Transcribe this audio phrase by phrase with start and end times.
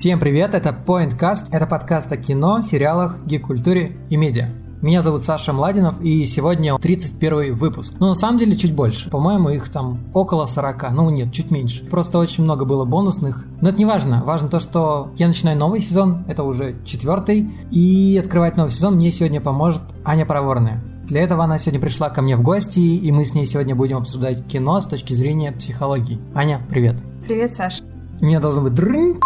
[0.00, 4.46] Всем привет, это PointCast, это подкаст о кино, сериалах, гик-культуре и медиа.
[4.80, 7.92] Меня зовут Саша Младинов, и сегодня 31 выпуск.
[8.00, 9.10] Ну, на самом деле, чуть больше.
[9.10, 10.92] По-моему, их там около 40.
[10.92, 11.84] Ну, нет, чуть меньше.
[11.84, 13.44] Просто очень много было бонусных.
[13.60, 14.22] Но это не важно.
[14.24, 19.10] Важно то, что я начинаю новый сезон, это уже четвертый, и открывать новый сезон мне
[19.10, 20.82] сегодня поможет Аня Проворная.
[21.04, 23.98] Для этого она сегодня пришла ко мне в гости, и мы с ней сегодня будем
[23.98, 26.18] обсуждать кино с точки зрения психологии.
[26.34, 26.96] Аня, привет.
[27.22, 27.82] Привет, Саш.
[28.22, 29.20] У меня должно быть дрынь.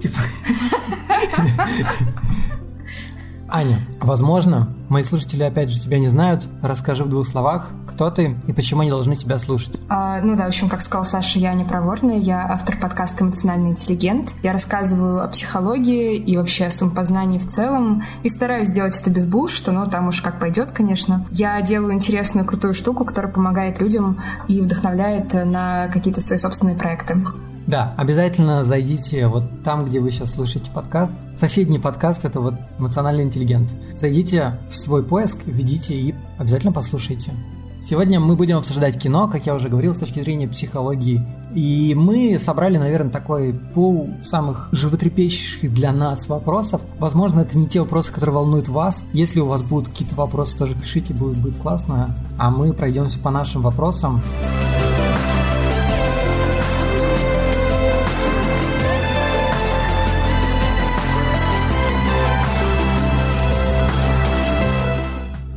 [0.00, 0.18] Типа.
[3.48, 6.44] Аня, возможно, мои слушатели опять же тебя не знают.
[6.62, 9.78] Расскажи в двух словах, кто ты и почему они должны тебя слушать.
[9.88, 13.70] А, ну да, в общем, как сказал Саша, я не проворная, я автор подкаста «Эмоциональный
[13.70, 14.34] интеллигент».
[14.42, 19.26] Я рассказываю о психологии и вообще о самопознании в целом, и стараюсь сделать это без
[19.26, 21.24] булшта, но там уж как пойдет, конечно.
[21.30, 27.16] Я делаю интересную, крутую штуку, которая помогает людям и вдохновляет на какие-то свои собственные проекты.
[27.66, 31.14] Да, обязательно зайдите вот там, где вы сейчас слушаете подкаст.
[31.36, 33.74] Соседний подкаст– это вот «Эмоциональный интеллигент».
[33.96, 37.32] Зайдите в свой поиск, введите и обязательно послушайте.
[37.82, 41.22] Сегодня мы будем обсуждать кино, как я уже говорил, с точки зрения психологии.
[41.54, 46.80] И мы собрали, наверное, такой пул самых животрепещущих для нас вопросов.
[46.98, 49.06] Возможно, это не те вопросы, которые волнуют вас.
[49.12, 52.16] Если у вас будут какие-то вопросы, тоже пишите, будет, будет классно.
[52.38, 54.22] А мы пройдемся по нашим вопросам.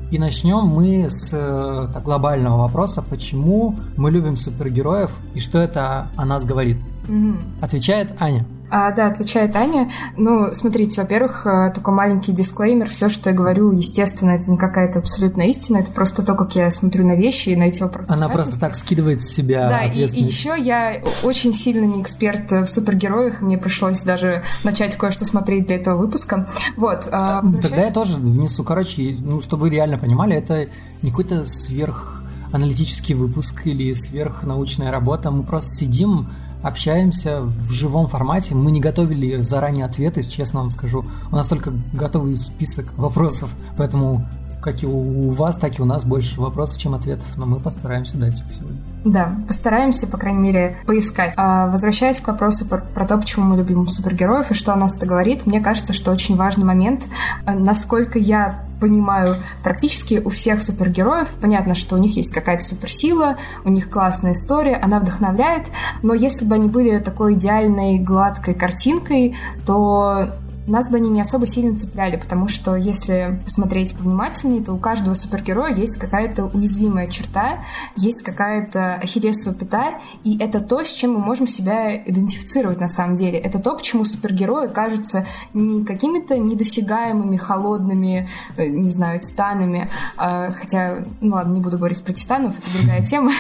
[0.10, 6.08] И начнем мы с э, так, глобального вопроса, почему мы любим супергероев и что это
[6.16, 6.78] о нас говорит.
[7.10, 7.38] Угу.
[7.62, 8.46] Отвечает Аня.
[8.70, 9.90] А, да, отвечает Аня.
[10.18, 12.90] Ну, смотрите, во-первых, э, такой маленький дисклеймер.
[12.90, 15.78] Все, что я говорю, естественно, это не какая-то абсолютная истина.
[15.78, 18.12] Это просто то, как я смотрю на вещи и на эти вопросы.
[18.12, 22.52] Она просто так скидывает с себя Да, и, и еще я очень сильно не эксперт
[22.52, 23.42] в супергероях.
[23.42, 26.48] Мне пришлось даже начать кое-что смотреть для этого выпуска.
[26.76, 27.08] Вот.
[27.11, 28.64] А, тогда я тоже внесу.
[28.64, 30.67] Короче, ну, чтобы вы реально понимали, это
[31.02, 35.32] не какой-то сверх аналитический выпуск или сверхнаучная работа.
[35.32, 36.30] Мы просто сидим
[36.62, 38.56] общаемся в живом формате.
[38.56, 41.06] Мы не готовили заранее ответы, честно вам скажу.
[41.32, 44.28] У нас только готовый список вопросов, поэтому
[44.62, 48.17] как и у вас, так и у нас больше вопросов, чем ответов, но мы постараемся
[48.17, 48.82] дать их сегодня.
[49.08, 51.34] Да, постараемся, по крайней мере, поискать.
[51.38, 54.98] А, возвращаясь к вопросу про, про то, почему мы любим супергероев и что о нас
[54.98, 57.08] это говорит, мне кажется, что очень важный момент,
[57.46, 63.38] э, насколько я понимаю, практически у всех супергероев понятно, что у них есть какая-то суперсила,
[63.64, 65.67] у них классная история, она вдохновляет,
[66.04, 70.32] но если бы они были такой идеальной гладкой картинкой, то
[70.72, 75.14] нас бы они не особо сильно цепляли, потому что если посмотреть повнимательнее, то у каждого
[75.14, 77.60] супергероя есть какая-то уязвимая черта,
[77.95, 83.16] есть какая-то ахиллесова пята, и это то, с чем мы можем себя идентифицировать на самом
[83.16, 83.39] деле.
[83.39, 91.05] Это то, почему супергерои кажутся не какими-то недосягаемыми, холодными, э, не знаю, титанами, а, хотя,
[91.22, 93.32] ну ладно, не буду говорить про титанов, это другая тема,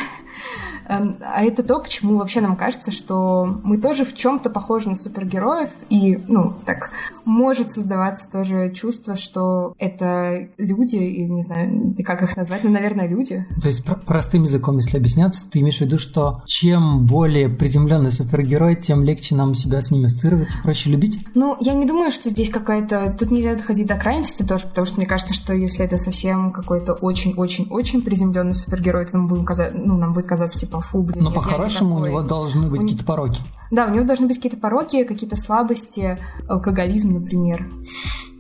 [0.87, 5.69] а это то, почему вообще нам кажется, что мы тоже в чем-то похожи на супергероев,
[5.89, 6.91] и, ну, так,
[7.25, 13.07] может создаваться тоже чувство, что это люди, или не знаю, как их назвать, ну, наверное,
[13.07, 13.45] люди.
[13.61, 18.75] То есть, простым языком, если объясняться, ты имеешь в виду, что чем более приземленный супергерой,
[18.75, 21.19] тем легче нам себя с ним ассоциировать и проще любить?
[21.35, 23.15] Ну, я не думаю, что здесь какая-то...
[23.17, 26.93] Тут нельзя доходить до крайности тоже, потому что мне кажется, что если это совсем какой-то
[26.93, 31.23] очень-очень-очень приземленный супергерой, то нам, будем казаться, ну, нам будет казаться, типа, фу, блин.
[31.23, 33.41] Но по-хорошему у него должны быть у какие-то пороки.
[33.71, 36.17] Да, у него должны быть какие-то пороки, какие-то слабости,
[36.47, 37.67] алкоголизм, например.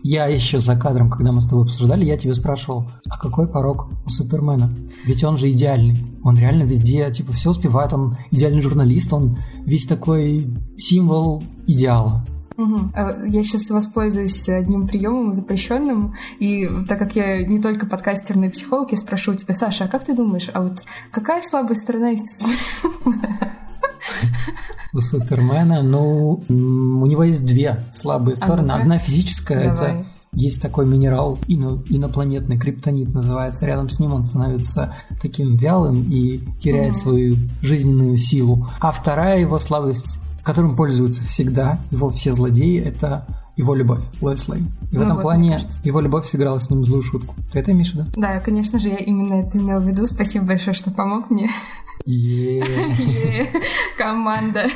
[0.03, 3.89] Я еще за кадром, когда мы с тобой обсуждали, я тебя спрашивал, а какой порог
[4.05, 4.73] у Супермена?
[5.05, 5.97] Ведь он же идеальный.
[6.23, 12.25] Он реально везде, типа, все успевает, он идеальный журналист, он весь такой символ идеала.
[12.57, 12.91] Угу.
[13.27, 18.49] Я сейчас воспользуюсь одним приемом запрещенным, и так как я не только подкастер, но и
[18.49, 22.09] психолог, я спрошу у тебя, Саша, а как ты думаешь, а вот какая слабая сторона
[22.09, 23.11] есть у
[24.93, 28.71] У Супермена, ну, у него есть две слабые а стороны.
[28.71, 29.99] А Одна физическая, Давай.
[29.99, 33.65] это есть такой минерал, ино, инопланетный криптонит называется.
[33.65, 36.99] Рядом с ним он становится таким вялым и теряет угу.
[36.99, 38.67] свою жизненную силу.
[38.79, 43.27] А вторая его слабость которым пользуются всегда его все злодеи, это
[43.57, 44.71] его любовь, Лоис Лейн.
[44.91, 47.35] И ну в этом вот, плане его любовь сыграла с ним злую шутку.
[47.51, 48.05] Ты это имеешь в виду?
[48.15, 50.05] Да, конечно же, я именно это имел в виду.
[50.05, 51.49] Спасибо большое, что помог мне.
[53.97, 54.67] Команда.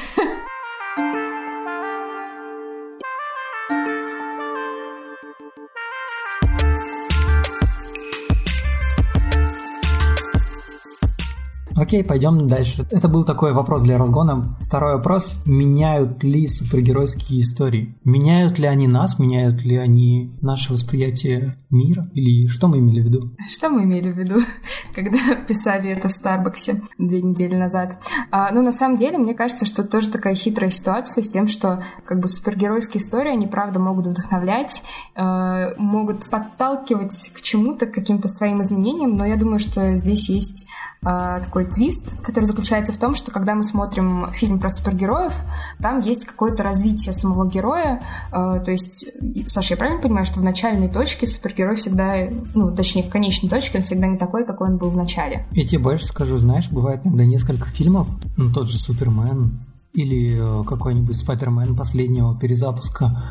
[11.82, 12.86] Окей, пойдем дальше.
[12.92, 14.56] Это был такой вопрос для разгона.
[14.62, 15.42] Второй вопрос.
[15.48, 17.98] Меняют ли супергеройские истории?
[18.04, 19.18] Меняют ли они нас?
[19.18, 22.08] Меняют ли они наше восприятие мира?
[22.14, 23.36] Или что мы имели в виду?
[23.50, 24.36] Что мы имели в виду,
[24.96, 25.18] когда
[25.48, 27.98] писали это в Старбаксе две недели назад?
[28.30, 31.84] А, ну, на самом деле, мне кажется, что тоже такая хитрая ситуация с тем, что
[32.06, 34.84] как бы супергеройские истории, они правда могут вдохновлять,
[35.16, 40.68] э, могут подталкивать к чему-то, к каким-то своим изменениям, но я думаю, что здесь есть
[41.02, 45.34] э, такой твист, который заключается в том, что когда мы смотрим фильм про супергероев,
[45.80, 48.02] там есть какое-то развитие самого героя.
[48.32, 49.08] Э, то есть,
[49.48, 52.16] Саша, я правильно понимаю, что в начальной точке супергерой всегда,
[52.54, 55.48] ну, точнее, в конечной точке он всегда не такой, какой он был в начале.
[55.52, 58.08] Я тебе больше скажу, знаешь, бывает иногда несколько фильмов,
[58.38, 59.60] ну, тот же Супермен
[59.94, 63.22] или э, какой-нибудь Спайдермен последнего перезапуска,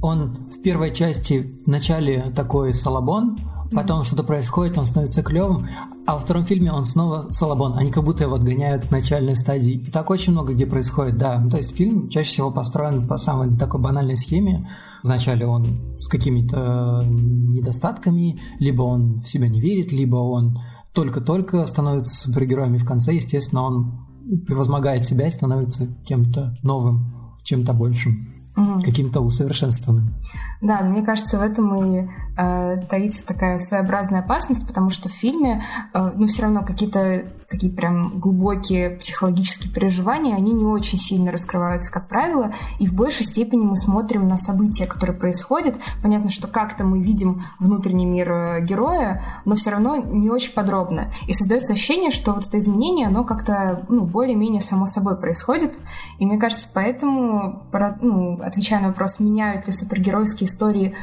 [0.00, 3.36] он в первой части в начале такой салабон,
[3.70, 4.04] потом mm-hmm.
[4.04, 5.68] что-то происходит, он становится клевым,
[6.06, 7.76] а во втором фильме он снова Салабон.
[7.76, 9.72] Они как будто его отгоняют к начальной стадии.
[9.72, 11.38] И так очень много где происходит, да.
[11.38, 14.68] Ну, то есть фильм чаще всего построен по самой такой банальной схеме.
[15.02, 20.58] Вначале он с какими-то недостатками, либо он в себя не верит, либо он
[20.92, 24.08] только-только становится супергероем, и в конце, естественно, он
[24.46, 28.82] превозмогает себя и становится кем-то новым, чем-то большим угу.
[28.82, 30.14] каким-то усовершенствованным.
[30.60, 35.12] Да, но мне кажется, в этом и э, таится такая своеобразная опасность, потому что в
[35.12, 35.62] фильме,
[35.94, 41.90] э, ну, все равно какие-то такие прям глубокие психологические переживания, они не очень сильно раскрываются,
[41.90, 45.78] как правило, и в большей степени мы смотрим на события, которые происходят.
[46.02, 51.10] Понятно, что как-то мы видим внутренний мир э, героя, но все равно не очень подробно.
[51.26, 55.80] И создается ощущение, что вот это изменение, оно как-то ну, более-менее само собой происходит.
[56.18, 57.62] И мне кажется, поэтому,
[58.02, 60.94] ну, отвечая на вопрос, меняют ли супергеройские истории,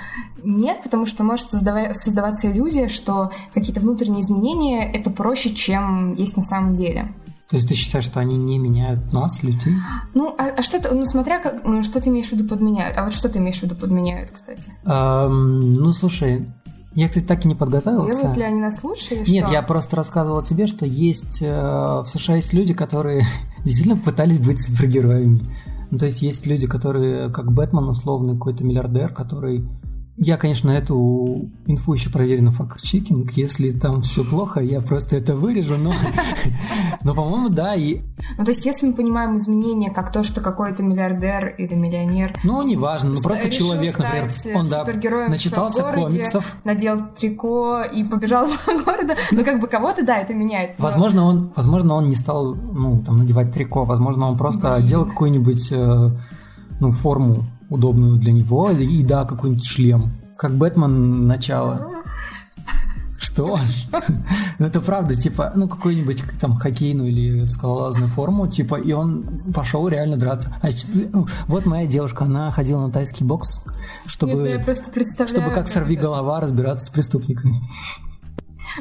[0.46, 6.52] нет, потому что может создаваться иллюзия, что какие-то внутренние изменения— это проще, чем есть есть
[6.52, 7.14] на самом деле.
[7.50, 9.76] То есть ты считаешь, что они не меняют нас, людей?
[10.16, 12.98] Ну, а, а что ты, ну, смотря как, ну, что ты имеешь в виду подменяют?
[12.98, 14.72] А вот что ты имеешь в виду подменяют, кстати?
[14.86, 16.48] Эм, ну, слушай,
[16.96, 18.22] я, кстати, так и не подготовился.
[18.22, 19.54] Делают ли они нас лучше или Нет, что?
[19.54, 23.26] я просто рассказывал тебе, что есть э, в США есть люди, которые
[23.64, 25.42] действительно пытались быть супергероями.
[25.92, 29.68] Ну, то есть есть люди, которые, как Бэтмен, условный какой-то миллиардер, который
[30.18, 33.32] я, конечно, эту инфу еще проверю на факт-чекинг.
[33.32, 35.94] Если там все плохо, я просто это вырежу, но,
[37.04, 37.76] но по-моему, да.
[37.76, 38.00] И...
[38.38, 42.34] Ну, то есть, если мы понимаем изменения как то, что какой-то миллиардер или миллионер...
[42.46, 44.86] Ну, неважно, ну просто человек, например, он, да,
[45.28, 46.58] начитался городе, комиксов.
[46.64, 49.16] Надел трико и побежал по городу.
[49.32, 50.80] Ну, как бы кого-то, да, это меняет.
[50.80, 50.86] Но...
[50.86, 53.84] Возможно, он, возможно, он не стал, ну, там, надевать трико.
[53.84, 54.86] Возможно, он просто Блин.
[54.86, 56.10] одел какую-нибудь, э,
[56.80, 57.44] ну, форму
[57.76, 60.12] удобную для него, и да, какой-нибудь шлем.
[60.38, 61.88] Как Бэтмен начало.
[63.18, 63.60] Что?
[64.58, 69.86] Ну это правда, типа, ну какую-нибудь там хоккейную или скалолазную форму, типа, и он пошел
[69.90, 70.56] реально драться.
[70.62, 70.70] А,
[71.12, 73.66] ну, вот моя девушка, она ходила на тайский бокс,
[74.06, 77.62] чтобы, Нет, ну, чтобы как сорви голова разбираться с преступниками.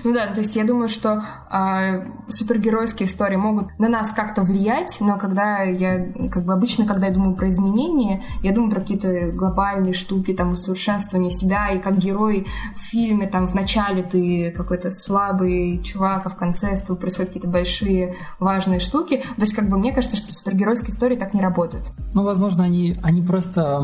[0.02, 4.96] Ну да, то есть я думаю, что э, супергеройские истории могут на нас как-то влиять,
[5.00, 9.30] но когда я, как бы обычно, когда я думаю про изменения, я думаю про какие-то
[9.32, 14.90] глобальные штуки, там, усовершенствование себя, и как герой в фильме, там, в начале ты какой-то
[14.90, 19.22] слабый чувак, а в конце с тобой происходят какие-то большие важные штуки.
[19.36, 21.92] То есть, как бы, мне кажется, что супергеройские истории так не работают.
[22.14, 23.80] Ну, возможно, они, они просто...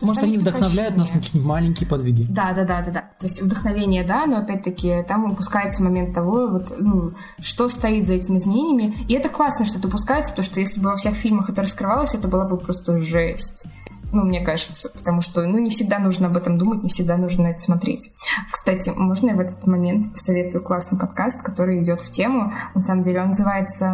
[0.00, 2.26] Может, они вдохновляют нас на какие-нибудь маленькие подвиги.
[2.28, 3.00] Да, да, да, да, да.
[3.18, 8.14] То есть вдохновение, да, но опять-таки там упускается момент того, вот, ну, что стоит за
[8.14, 8.96] этими изменениями.
[9.08, 12.14] И это классно, что это упускается, потому что если бы во всех фильмах это раскрывалось,
[12.14, 13.66] это была бы просто жесть.
[14.12, 17.48] Ну, мне кажется, потому что, ну, не всегда нужно об этом думать, не всегда нужно
[17.48, 18.12] это смотреть.
[18.50, 22.52] Кстати, можно я в этот момент посоветую классный подкаст, который идет в тему.
[22.74, 23.86] На самом деле он называется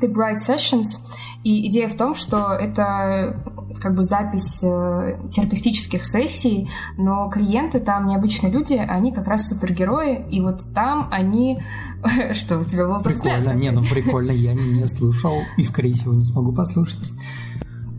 [0.00, 0.98] The Bright Sessions.
[1.42, 3.36] И идея в том, что это
[3.80, 10.26] как бы запись э, терапевтических сессий, но клиенты там необычные люди, они как раз супергерои,
[10.30, 11.62] и вот там они...
[12.32, 16.14] Что, у тебя был Прикольно, не, ну прикольно, я не, не слушал и, скорее всего,
[16.14, 17.10] не смогу послушать.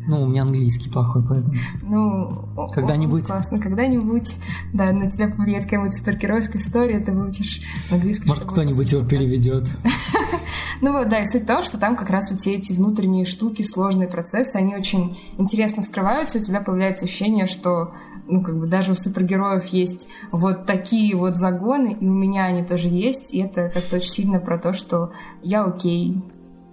[0.07, 1.53] Ну, у меня английский плохой, поэтому.
[1.83, 3.25] Ну, когда-нибудь.
[3.25, 4.35] Классно, когда-нибудь.
[4.73, 7.61] Да, на тебя повлияет какая-нибудь супергеройская история, ты выучишь
[7.91, 8.27] английский.
[8.27, 9.69] Может, кто-нибудь его переведет.
[10.81, 13.23] Ну вот, да, и суть в том, что там как раз вот все эти внутренние
[13.25, 17.93] штуки, сложные процессы, они очень интересно вскрываются, у тебя появляется ощущение, что
[18.27, 22.63] ну, как бы даже у супергероев есть вот такие вот загоны, и у меня они
[22.63, 25.11] тоже есть, и это как-то очень сильно про то, что
[25.43, 26.23] я окей.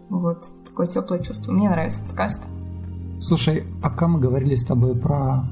[0.09, 1.53] Вот, такое теплое чувство.
[1.53, 2.43] Мне нравится подкаст.
[3.21, 5.47] Слушай, пока мы говорили с тобой про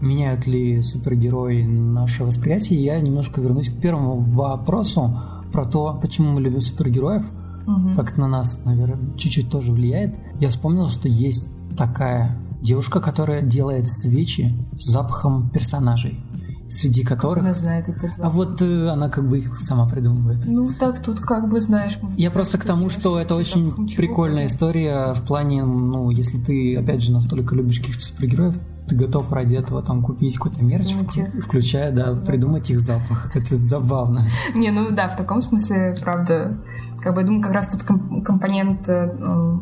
[0.00, 5.16] меняют ли супергерои наше восприятие, я немножко вернусь к первому вопросу
[5.52, 7.24] про то, почему мы любим супергероев.
[7.66, 7.94] Угу.
[7.94, 10.14] как на нас, наверное, чуть-чуть тоже влияет.
[10.40, 16.20] Я вспомнил, что есть такая девушка, которая делает свечи с запахом персонажей
[16.68, 17.44] среди которых...
[17.44, 18.26] Она знает этот запах?
[18.26, 20.44] А вот э, она как бы их сама придумывает.
[20.46, 21.98] Ну так тут как бы знаешь...
[22.16, 27.02] Я просто к тому, что это очень прикольная история в плане, ну, если ты, опять
[27.02, 28.56] же, настолько любишь каких-то супергероев,
[28.88, 32.26] ты готов ради этого там купить какой-то мерч, вк- включая, да, запах.
[32.26, 33.34] придумать их запах.
[33.34, 34.26] Это забавно.
[34.54, 36.58] Не, ну да, в таком смысле, правда,
[37.00, 39.10] как бы я думаю, как раз тут компонент э,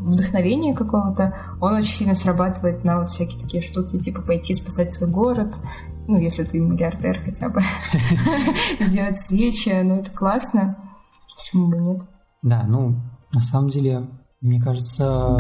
[0.03, 5.09] вдохновения какого-то, он очень сильно срабатывает на вот всякие такие штуки, типа пойти спасать свой
[5.09, 5.57] город
[6.07, 7.61] ну, если ты миллиардер хотя бы,
[8.81, 10.77] сделать свечи, ну, это классно.
[11.37, 12.03] Почему бы нет?
[12.43, 12.97] Да, ну,
[13.33, 14.09] на самом деле,
[14.41, 15.37] мне кажется,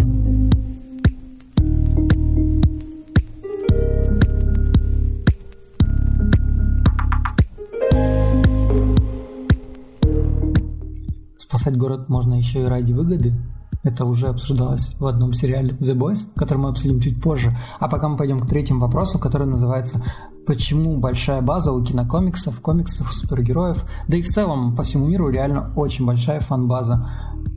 [11.38, 13.34] спасать город можно еще и ради выгоды.
[13.82, 17.56] Это уже обсуждалось в одном сериале The Boys, который мы обсудим чуть позже.
[17.80, 20.02] А пока мы пойдем к третьему вопросу, который называется
[20.46, 25.72] почему большая база у кинокомиксов, комиксов, супергероев, да и в целом по всему миру реально
[25.76, 27.08] очень большая фан-база.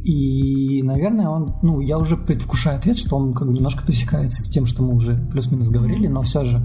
[0.04, 4.50] И, наверное, он, ну, я уже предвкушаю ответ, что он как бы немножко пересекается с
[4.50, 6.62] тем, что мы уже плюс-минус говорили, но все же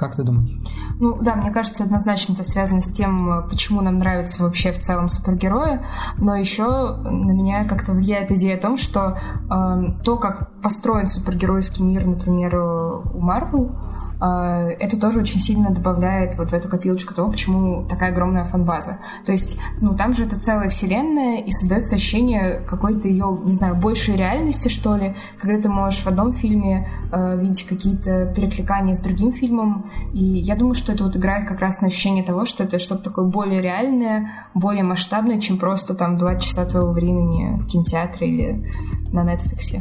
[0.00, 0.50] как ты думаешь?
[0.98, 5.10] Ну да, мне кажется, однозначно это связано с тем, почему нам нравятся вообще в целом
[5.10, 5.80] супергерои,
[6.16, 11.84] но еще на меня как-то влияет идея о том, что э, то, как построен супергеройский
[11.84, 13.76] мир, например, у Марвел,
[14.20, 18.98] это тоже очень сильно добавляет вот в эту копилочку того, почему такая огромная фанбаза.
[19.24, 23.76] То есть, ну, там же это целая вселенная, и создается ощущение какой-то ее, не знаю,
[23.76, 29.00] большей реальности, что ли, когда ты можешь в одном фильме э, видеть какие-то перекликания с
[29.00, 32.64] другим фильмом, и я думаю, что это вот играет как раз на ощущение того, что
[32.64, 37.66] это что-то такое более реальное, более масштабное, чем просто там два часа твоего времени в
[37.66, 38.70] кинотеатре или
[39.12, 39.80] на Netflix.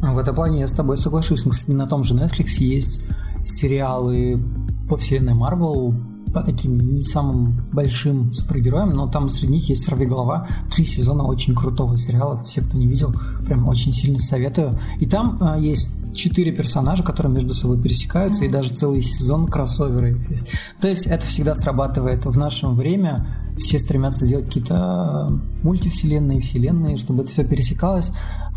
[0.00, 1.46] В этом плане я с тобой соглашусь.
[1.68, 3.06] На том же Netflix есть
[3.44, 4.40] сериалы
[4.88, 5.94] по вселенной Марвел
[6.32, 10.46] по таким не самым большим супергероям, но там среди них есть «Сорвиголова».
[10.74, 12.42] Три сезона очень крутого сериала.
[12.44, 13.14] Все, кто не видел,
[13.46, 14.78] прям очень сильно советую.
[14.98, 20.20] И там а, есть четыре персонажа, которые между собой пересекаются, и даже целый сезон кроссоверы
[20.28, 20.50] есть.
[20.80, 23.38] То есть это всегда срабатывает в наше время.
[23.58, 28.10] Все стремятся сделать какие-то мультивселенные, вселенные, чтобы это все пересекалось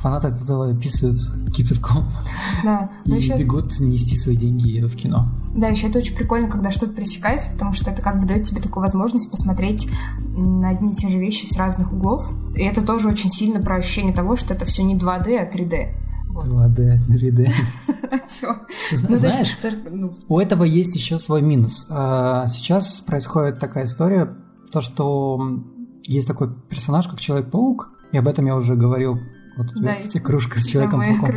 [0.05, 2.05] фанаты от этого писаются кипятком.
[2.63, 2.91] Да.
[3.05, 3.35] И еще...
[3.37, 5.27] бегут нести свои деньги в кино.
[5.55, 8.61] Да, еще это очень прикольно, когда что-то пересекается, потому что это как бы дает тебе
[8.61, 12.31] такую возможность посмотреть на одни и те же вещи с разных углов.
[12.55, 16.05] И это тоже очень сильно про ощущение того, что это все не 2D, а 3D.
[16.29, 16.47] Вот.
[16.47, 17.49] 2D, 3D.
[18.11, 18.55] А чё?
[19.09, 19.57] Ну, знаешь,
[19.89, 20.13] ну.
[20.27, 21.87] у этого есть еще свой минус.
[21.89, 24.35] А, сейчас происходит такая история,
[24.71, 25.41] то, что
[26.03, 29.19] есть такой персонаж, как Человек-паук, и об этом я уже говорил
[29.57, 31.35] вот да, тебя кружка с человеком-пауком.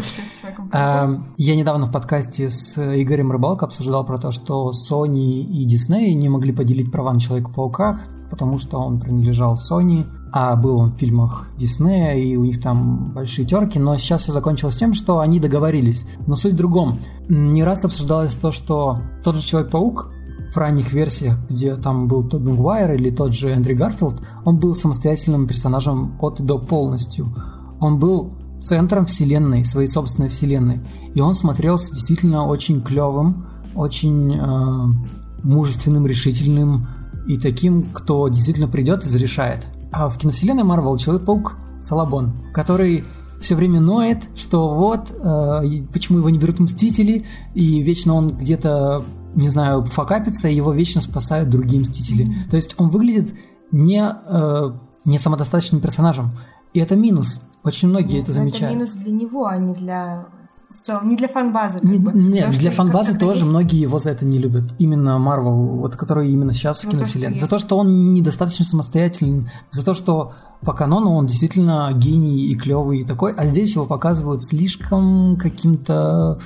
[0.72, 6.12] А, я недавно в подкасте с Игорем Рыбалко обсуждал про то, что Sony и Disney
[6.14, 10.98] не могли поделить права на Человека-паука, потому что он принадлежал Sony, а был он в
[10.98, 15.40] фильмах Диснея, и у них там большие терки, но сейчас все закончилось тем, что они
[15.40, 16.04] договорились.
[16.26, 16.98] Но суть в другом.
[17.28, 20.12] Не раз обсуждалось то, что тот же Человек-паук
[20.52, 24.74] в ранних версиях, где там был Тоби Мгуайр или тот же Эндрю Гарфилд, он был
[24.74, 27.34] самостоятельным персонажем от и до полностью.
[27.80, 28.32] Он был
[28.62, 30.80] центром вселенной, своей собственной вселенной.
[31.14, 36.88] И он смотрелся действительно очень клевым, очень э, мужественным, решительным
[37.26, 39.66] и таким, кто действительно придет и зарешает.
[39.92, 43.04] А в киновселенной Марвел Человек-паук Салабон, который
[43.40, 49.04] все время ноет, что вот, э, почему его не берут Мстители, и вечно он где-то,
[49.34, 52.34] не знаю, факапится, и его вечно спасают другие Мстители.
[52.50, 53.34] То есть он выглядит
[53.70, 54.70] не, э,
[55.04, 56.32] не самодостаточным персонажем.
[56.74, 57.40] И это минус.
[57.64, 58.76] Очень многие ну, это замечают.
[58.76, 60.26] Это минус для него, а не для
[60.70, 61.80] в целом, не для фанбазы.
[61.82, 62.12] Не, бы.
[62.14, 63.50] Нет, для фанбазы тоже есть...
[63.50, 64.64] многие его за это не любят.
[64.78, 67.38] Именно Марвел, вот который именно сейчас в киновселенной.
[67.38, 72.54] За то, что он недостаточно самостоятельный, за то, что по канону он действительно гений и
[72.54, 76.38] клевый и такой, а здесь его показывают слишком каким-то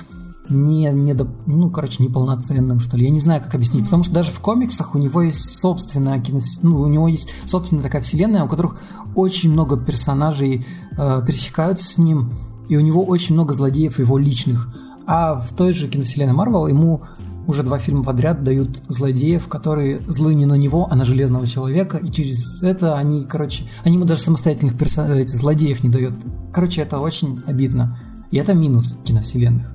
[0.49, 3.05] не, не до, ну, короче, неполноценным, что ли.
[3.05, 3.85] Я не знаю, как объяснить.
[3.85, 6.41] Потому что даже в комиксах у него есть собственная кино...
[6.61, 8.79] ну, у него есть собственная такая вселенная, у которых
[9.15, 10.65] очень много персонажей
[10.97, 12.33] э, пересекаются с ним,
[12.67, 14.73] и у него очень много злодеев его личных.
[15.05, 17.03] А в той же киновселенной Марвел ему
[17.45, 21.97] уже два фильма подряд дают злодеев, которые злы не на него, а на Железного Человека,
[21.97, 25.11] и через это они, короче, они ему даже самостоятельных персон...
[25.11, 26.15] этих злодеев не дают.
[26.53, 27.99] Короче, это очень обидно.
[28.31, 29.73] И это минус киновселенных.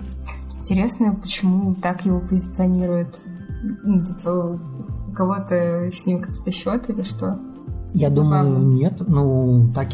[0.70, 3.20] Интересно, почему так его позиционируют?
[3.62, 4.60] Ну, типа,
[5.08, 7.38] у кого-то с ним какие-то счеты или что?
[7.94, 9.02] Я думаю, нет.
[9.06, 9.88] Ну, так,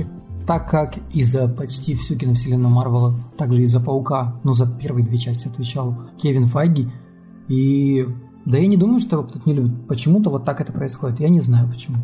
[0.49, 5.07] так как и за почти всю киновселенную Марвела, также и за Паука, ну, за первые
[5.07, 6.90] две части отвечал Кевин Файги.
[7.47, 8.09] И
[8.45, 9.87] да я не думаю, что его кто-то не любит.
[9.87, 11.21] Почему-то вот так это происходит.
[11.21, 11.99] Я не знаю почему.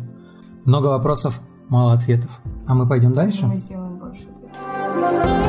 [0.63, 2.41] Много вопросов, мало ответов.
[2.65, 3.45] А мы пойдем дальше?
[3.47, 5.40] Мы сделаем больше ответов.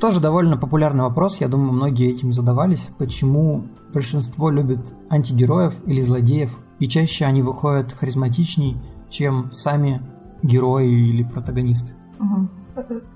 [0.00, 2.88] Тоже довольно популярный вопрос, я думаю, многие этим задавались.
[2.98, 8.76] Почему большинство любит антигероев или злодеев, и чаще они выходят харизматичней,
[9.10, 10.00] чем сами
[10.42, 11.94] герои или протагонисты?
[12.20, 12.48] Угу.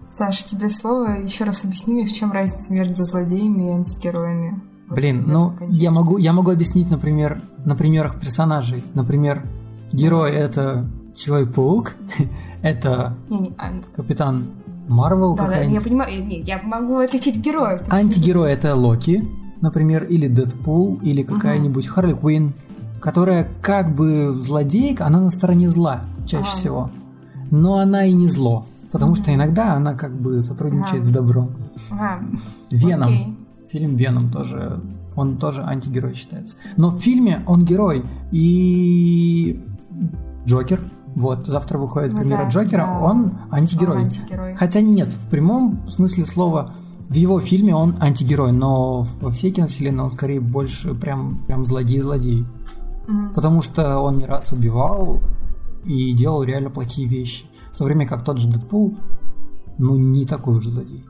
[0.06, 1.20] Саш, тебе слово.
[1.20, 4.60] Еще раз объясни мне, в чем разница между злодеями и антигероями.
[4.88, 8.82] Блин, ну я могу, я могу объяснить, например, на примерах персонажей.
[8.94, 9.46] Например,
[9.92, 11.92] герой это Человек-паук,
[12.62, 13.70] это не, не, а...
[13.94, 14.46] капитан
[14.92, 17.82] Марвел да, да, я понимаю, не, я могу отличить героев.
[17.88, 19.24] Антигерой это Локи,
[19.60, 21.94] например, или Дэдпул, или какая-нибудь угу.
[21.94, 22.52] Харли Квинн,
[23.00, 26.56] которая как бы злодейка, она на стороне зла чаще ага.
[26.56, 26.90] всего.
[27.50, 29.22] Но она и не зло, потому угу.
[29.22, 31.06] что иногда она как бы сотрудничает ага.
[31.06, 31.50] с добром.
[31.90, 32.20] Ага.
[32.70, 33.08] Веном.
[33.08, 33.36] Окей.
[33.70, 34.80] Фильм Веном тоже,
[35.16, 36.56] он тоже антигерой считается.
[36.76, 38.04] Но в фильме он герой.
[38.30, 39.62] И
[40.46, 40.80] Джокер,
[41.14, 43.00] вот, завтра выходит ну, премьера да, Джокера, да.
[43.00, 43.96] он антигерой.
[43.96, 44.54] он антигерой.
[44.54, 46.74] Хотя нет, в прямом смысле слова,
[47.08, 52.46] в его фильме он антигерой, но во всей киновселенной он скорее больше прям, прям злодей-злодей.
[53.06, 53.34] Mm-hmm.
[53.34, 55.20] Потому что он не раз убивал
[55.84, 57.44] и делал реально плохие вещи.
[57.72, 58.96] В то время как тот же Дэдпул,
[59.78, 61.04] ну, не такой уж злодей.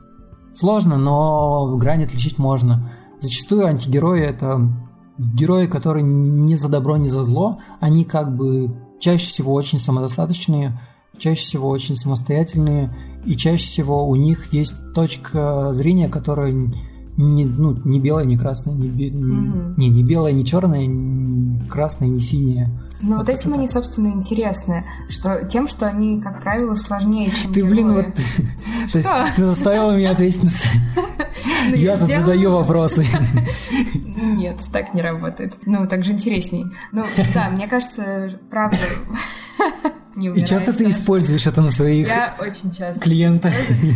[0.53, 2.89] Сложно, но грань отличить можно.
[3.19, 4.69] Зачастую антигерои это
[5.17, 10.79] герои, которые не за добро, не за зло, они как бы чаще всего очень самодостаточные,
[11.17, 12.95] чаще всего очень самостоятельные,
[13.25, 18.73] и чаще всего у них есть точка зрения, которая не, ну, не белая, не красная,
[18.73, 22.71] не, не, не белая, не черная, не красная, не синяя.
[23.03, 27.59] Ну вот, этим они, собственно, интересны, что тем, что они, как правило, сложнее, чем Ты,
[27.59, 27.71] герои.
[27.71, 28.05] блин, вот...
[28.91, 30.49] То есть ты заставила меня ответить на...
[31.69, 33.05] Ну, я тут задаю вопросы.
[34.15, 35.55] Нет, так не работает.
[35.65, 36.65] Ну, так же интересней.
[36.91, 38.77] Ну, да, мне кажется, правда...
[40.15, 43.51] Не И часто ты используешь это на своих Я очень часто клиентах.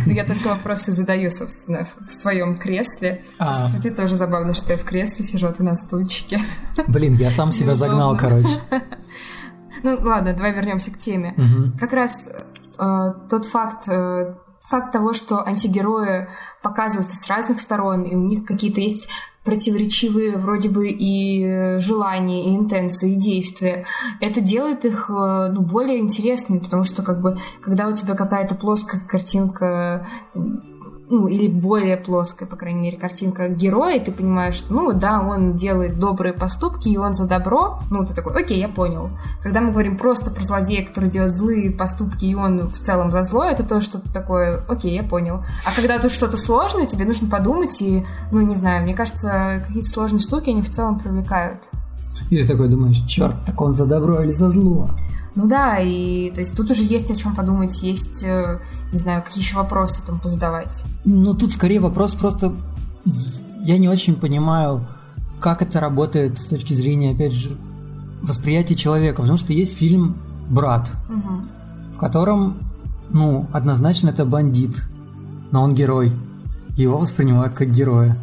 [0.06, 3.22] Но я только вопросы задаю, собственно, в своем кресле.
[3.38, 3.66] А.
[3.66, 6.40] Кстати, тоже забавно, что я в кресле сижу, а ты на стульчике.
[6.88, 8.60] Блин, я сам себя загнал, короче.
[9.84, 11.36] Ну ладно, давай вернемся к теме.
[11.78, 16.26] Как раз э, тот факт, э, факт того, что антигерои
[16.64, 19.08] показываются с разных сторон, и у них какие-то есть
[19.48, 23.86] противоречивые вроде бы и желания, и интенции, и действия.
[24.20, 28.54] Это делает их э, ну, более интересными, потому что как бы когда у тебя какая-то
[28.54, 30.06] плоская картинка
[31.10, 35.20] ну, или более плоская, по крайней мере, картинка героя, и ты понимаешь, что, ну, да,
[35.20, 39.10] он делает добрые поступки, и он за добро, ну, ты такой, окей, я понял.
[39.42, 43.22] Когда мы говорим просто про злодея, который делает злые поступки, и он в целом за
[43.22, 45.44] зло, это тоже что-то такое, окей, я понял.
[45.66, 49.88] А когда тут что-то сложное, тебе нужно подумать, и, ну, не знаю, мне кажется, какие-то
[49.88, 51.70] сложные штуки, они в целом привлекают.
[52.30, 54.90] И ты такой думаешь, черт, так он за добро или за зло?
[55.34, 58.58] Ну да, и то есть тут уже есть о чем подумать, есть, э,
[58.92, 60.82] не знаю, какие еще вопросы там позадавать.
[61.04, 62.54] Ну тут скорее вопрос просто,
[63.60, 64.86] я не очень понимаю,
[65.40, 67.56] как это работает с точки зрения, опять же,
[68.22, 70.16] восприятия человека, потому что есть фильм
[70.48, 71.42] «Брат», угу.
[71.94, 72.58] в котором,
[73.10, 74.82] ну, однозначно это бандит,
[75.50, 76.12] но он герой,
[76.76, 78.16] его воспринимают как героя.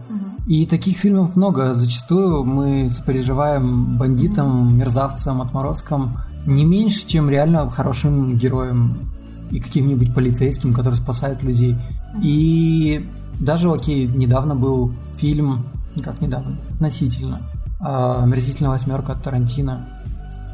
[0.47, 1.73] И таких фильмов много.
[1.73, 9.11] Зачастую мы сопереживаем бандитам, мерзавцам, отморозкам не меньше, чем реально хорошим героем
[9.49, 11.75] и каким-нибудь полицейским, которые спасают людей.
[12.21, 15.65] И даже, окей, недавно был фильм,
[16.03, 17.41] как недавно, относительно,
[17.79, 19.87] «Омерзительная восьмерка» от Тарантино.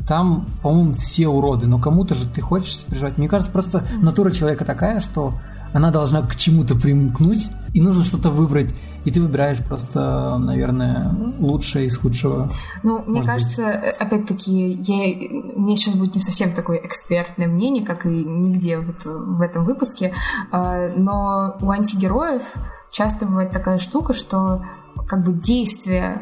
[0.08, 3.18] Там, по-моему, все уроды, но кому-то же ты хочешь сопереживать.
[3.18, 5.34] Мне кажется, просто натура человека такая, что
[5.74, 8.74] она должна к чему-то примкнуть, и нужно что-то выбрать.
[9.06, 12.50] И ты выбираешь просто, наверное, лучшее из худшего.
[12.84, 13.94] Ну, мне кажется, быть.
[14.00, 15.16] опять-таки, я,
[15.58, 20.14] меня сейчас будет не совсем такое экспертное мнение, как и нигде вот в этом выпуске,
[20.52, 22.54] а, но у антигероев
[22.92, 24.64] часто бывает такая штука, что
[25.08, 26.22] как бы действия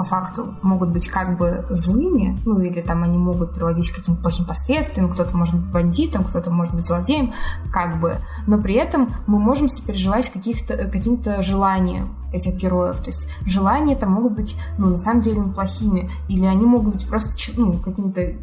[0.00, 4.22] по факту могут быть как бы злыми, ну или там они могут приводить к каким-то
[4.22, 7.34] плохим последствиям, кто-то может быть бандитом, кто-то может быть злодеем,
[7.70, 12.14] как бы, но при этом мы можем сопереживать каких-то, каким-то желанием.
[12.32, 12.98] Этих героев.
[12.98, 17.06] То есть желания там могут быть, ну, на самом деле неплохими, или они могут быть
[17.06, 18.34] просто, ну, какими-то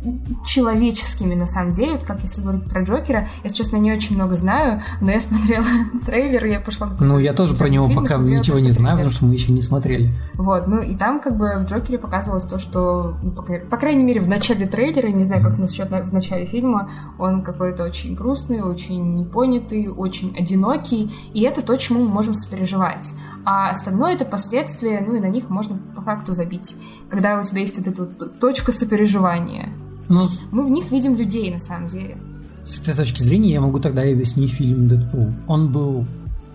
[0.45, 1.93] человеческими на самом деле.
[1.93, 5.65] Вот как если говорить про Джокера, я, честно, не очень много знаю, но я смотрела
[6.05, 6.89] трейлер, и я пошла...
[6.99, 10.11] Ну, я тоже про него пока ничего не знаю, потому что мы еще не смотрели.
[10.35, 14.03] Вот, ну, и там как бы в Джокере показывалось то, что, ну, по, по крайней
[14.03, 18.61] мере, в начале трейлера, не знаю, как насчет в начале фильма, он какой-то очень грустный,
[18.61, 23.13] очень непонятый, очень одинокий, и это то, чему мы можем сопереживать.
[23.45, 26.75] А остальное это последствия, ну и на них можно по факту забить.
[27.09, 29.69] Когда у тебя есть вот эта вот точка сопереживания.
[30.09, 32.17] Ну, мы в них видим людей на самом деле.
[32.65, 35.33] С этой точки зрения я могу тогда объяснить фильм «Дэдпул».
[35.47, 36.05] Он был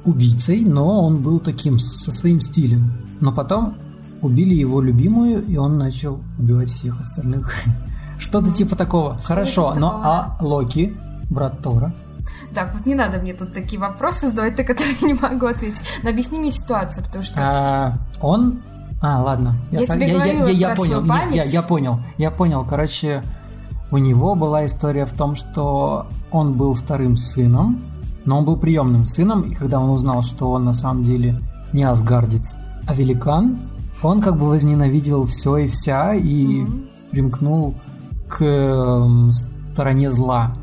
[0.05, 2.93] убийцей, но он был таким, со своим стилем.
[3.21, 3.77] Но потом
[4.21, 7.55] убили его любимую, и он начал убивать всех остальных.
[8.19, 9.19] Что-то типа такого.
[9.19, 10.07] Что Хорошо, типа но такого?
[10.07, 10.97] а Локи,
[11.31, 11.95] брат Тора,
[12.55, 15.83] так, вот не надо мне тут такие вопросы задавать, на которые я не могу ответить.
[16.03, 17.37] Но объясни мне ситуацию, потому что...
[17.39, 18.63] А, он...
[19.01, 19.57] А, ладно.
[19.73, 21.03] Я, я, тебе я, говорю я, я, я понял.
[21.03, 22.01] Нет, я, я понял.
[22.19, 22.65] Я понял.
[22.65, 23.25] Короче,
[23.91, 27.83] у него была история в том, что он был вторым сыном,
[28.25, 31.41] но он был приемным сыном, и когда он узнал, что он на самом деле
[31.73, 32.57] не асгардец,
[32.87, 33.59] а великан,
[34.03, 36.89] он как бы возненавидел все и вся и mm-hmm.
[37.11, 37.75] примкнул
[38.29, 39.31] к э,
[39.73, 40.55] стороне зла.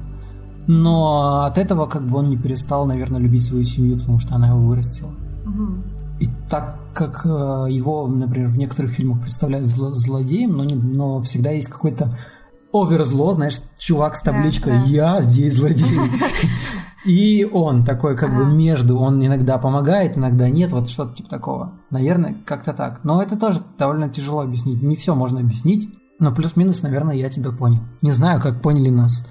[0.72, 4.50] Но от этого как бы он не перестал, наверное, любить свою семью, потому что она
[4.50, 5.10] его вырастила.
[5.44, 5.74] Угу.
[6.20, 11.24] И так как э, его, например, в некоторых фильмах представляют зло- злодеем, но, не, но
[11.24, 12.16] всегда есть какой-то
[12.72, 14.90] оверзло, знаешь, чувак с табличкой да, да.
[14.90, 15.88] «Я здесь злодей».
[17.06, 21.74] И он такой как бы между, он иногда помогает, иногда нет, вот что-то типа такого.
[21.90, 23.04] Наверное, как-то так.
[23.04, 24.84] Но это тоже довольно тяжело объяснить.
[24.84, 27.82] Не все можно объяснить, но плюс-минус, наверное, я тебя понял.
[28.04, 29.26] Не знаю, как поняли нас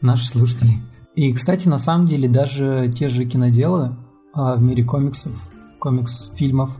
[0.00, 0.74] наши слушатели.
[1.14, 3.96] И, кстати, на самом деле даже те же киноделы
[4.32, 5.32] а, в мире комиксов,
[5.78, 6.70] комикс-фильмов,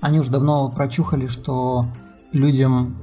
[0.00, 1.86] они уже давно прочухали, что
[2.32, 2.96] людям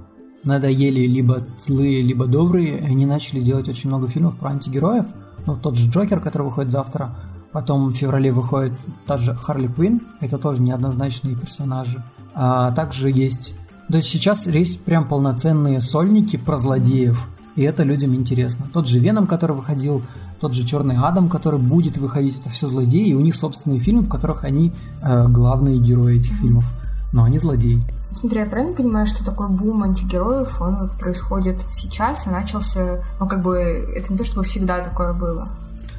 [0.43, 5.05] надоели либо злые, либо добрые, и они начали делать очень много фильмов про антигероев.
[5.45, 7.15] Ну, тот же Джокер, который выходит завтра,
[7.51, 8.73] потом в феврале выходит
[9.05, 12.03] та же Харли Квинн, это тоже неоднозначные персонажи.
[12.33, 13.53] А также есть...
[13.89, 18.67] То есть сейчас есть прям полноценные сольники про злодеев, и это людям интересно.
[18.71, 20.01] Тот же Веном, который выходил,
[20.39, 24.03] тот же Черный Адам, который будет выходить, это все злодеи, и у них собственные фильмы,
[24.03, 26.65] в которых они э, главные герои этих фильмов.
[27.11, 27.83] Но они злодеи.
[28.11, 33.27] Смотри, я правильно понимаю, что такой бум антигероев, он вот происходит сейчас и начался, ну
[33.27, 35.49] как бы, это не то, чтобы всегда такое было.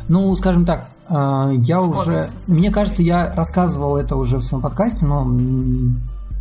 [0.09, 2.37] Ну, скажем так, э, я в уже, комиксе.
[2.47, 5.25] мне кажется, я рассказывал это уже в своем подкасте, но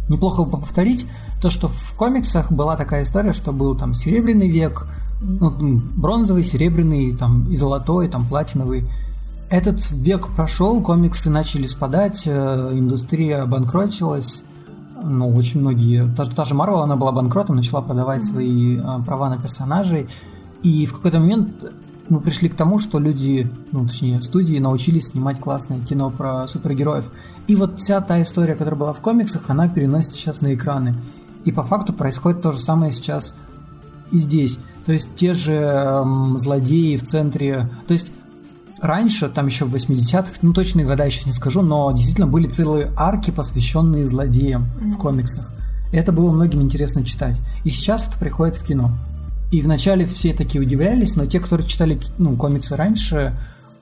[0.10, 1.08] неплохо бы повторить,
[1.42, 4.88] то, что в комиксах была такая история, что был там Серебряный век,
[5.22, 8.90] ну, бронзовый, серебряный, там, и золотой, там, платиновый.
[9.50, 14.44] Этот век прошел, комиксы начали спадать, э, индустрия банкротилась,
[15.02, 19.30] ну, очень многие, та, та же Марвел, она была банкротом, начала продавать свои э, права
[19.30, 20.08] на персонажей,
[20.62, 21.50] и в какой-то момент
[22.10, 27.12] мы пришли к тому, что люди, ну, точнее, студии научились снимать классное кино про супергероев.
[27.50, 30.94] И вот вся та история, которая была в комиксах, она переносится сейчас на экраны.
[31.46, 33.34] И по факту происходит то же самое сейчас
[34.12, 34.60] и здесь.
[34.86, 37.68] То есть те же эм, злодеи в центре...
[37.88, 38.12] То есть
[38.80, 42.46] раньше, там еще в 80-х, ну точные года я сейчас не скажу, но действительно были
[42.46, 44.92] целые арки, посвященные злодеям mm-hmm.
[44.92, 45.50] в комиксах.
[45.92, 47.38] И это было многим интересно читать.
[47.64, 48.92] И сейчас это приходит в кино.
[49.52, 53.34] И вначале все такие удивлялись, но те, которые читали ну, комиксы раньше,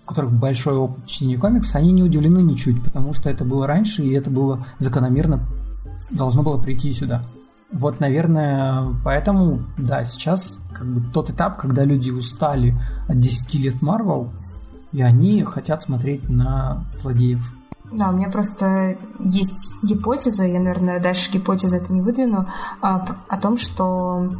[0.07, 4.13] которых большой опыт чтения комиксов, они не удивлены ничуть, потому что это было раньше, и
[4.13, 5.47] это было закономерно,
[6.09, 7.23] должно было прийти сюда.
[7.71, 13.81] Вот, наверное, поэтому, да, сейчас как бы тот этап, когда люди устали от 10 лет
[13.81, 14.31] Марвел,
[14.93, 17.53] и они хотят смотреть на злодеев.
[17.91, 22.47] Да, у меня просто есть гипотеза, я, наверное, дальше гипотезы это не выдвину,
[22.81, 24.31] а, о том, что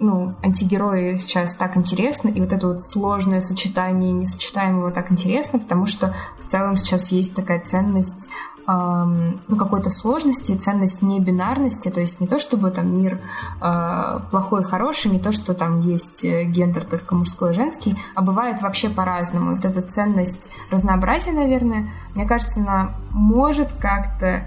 [0.00, 5.86] ну, антигерои сейчас так интересны, и вот это вот сложное сочетание несочетаемого так интересно, потому
[5.86, 8.28] что в целом сейчас есть такая ценность
[8.66, 13.20] ну, какой-то сложности, ценность не бинарности, то есть не то, чтобы там мир
[13.60, 17.96] э, плохой и хороший, не то, что там есть э, гендер только мужской и женский,
[18.14, 19.52] а бывает вообще по-разному.
[19.52, 24.46] И вот эта ценность разнообразия, наверное, мне кажется, она может как-то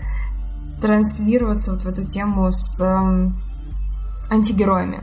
[0.81, 3.29] транслироваться вот в эту тему с э,
[4.29, 5.01] антигероями.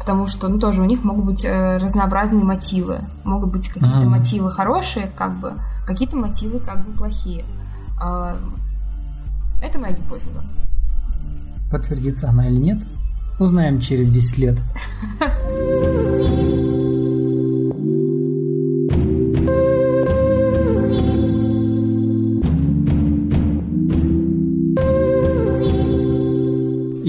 [0.00, 3.00] Потому что, ну, тоже у них могут быть э, разнообразные мотивы.
[3.22, 7.44] Могут быть какие-то mm мотивы хорошие, как бы, какие-то мотивы как бы плохие.
[8.00, 8.34] А,
[9.62, 10.42] это моя гипотеза.
[11.70, 12.82] Подтвердится она или нет,
[13.38, 14.58] узнаем через 10 лет.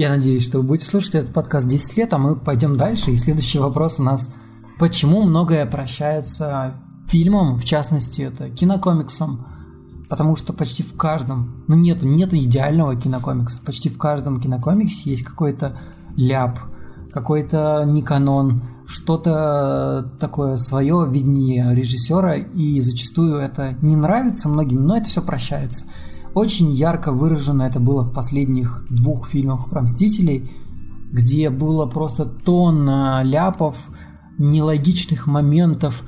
[0.02, 3.12] Я надеюсь, что вы будете слушать этот подкаст 10 лет, а мы пойдем дальше.
[3.12, 4.34] И следующий вопрос у нас.
[4.80, 6.74] Почему многое прощается
[7.06, 9.46] фильмом, в частности, это кинокомиксом?
[10.10, 13.60] Потому что почти в каждом, ну нету, нету идеального кинокомикса.
[13.64, 15.78] Почти в каждом кинокомиксе есть какой-то
[16.16, 16.58] ляп,
[17.12, 24.96] какой-то не канон, что-то такое свое видение режиссера, и зачастую это не нравится многим, но
[24.96, 25.84] это все прощается.
[26.34, 30.50] Очень ярко выражено это было в последних двух фильмах про Мстителей,
[31.12, 33.76] где было просто тонна ляпов,
[34.38, 36.04] нелогичных моментов,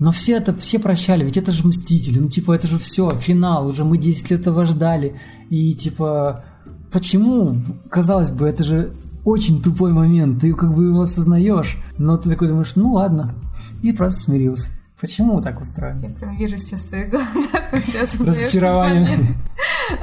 [0.00, 3.68] но все это, все прощали, ведь это же Мстители, ну типа это же все, финал,
[3.68, 6.44] уже мы 10 лет этого ждали, и типа
[6.90, 8.92] почему, казалось бы, это же
[9.24, 13.36] очень тупой момент, ты как бы его осознаешь, но ты такой думаешь, ну ладно,
[13.82, 14.70] и просто смирился.
[15.00, 16.04] Почему так устроено?
[16.04, 19.18] Я прям вижу сейчас в твоих глазах, когда Разочарование.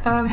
[0.03, 0.25] А,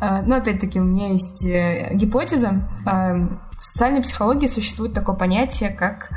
[0.00, 2.68] а, но опять-таки у меня есть э, гипотеза.
[2.84, 3.14] А,
[3.58, 6.10] в социальной психологии существует такое понятие, как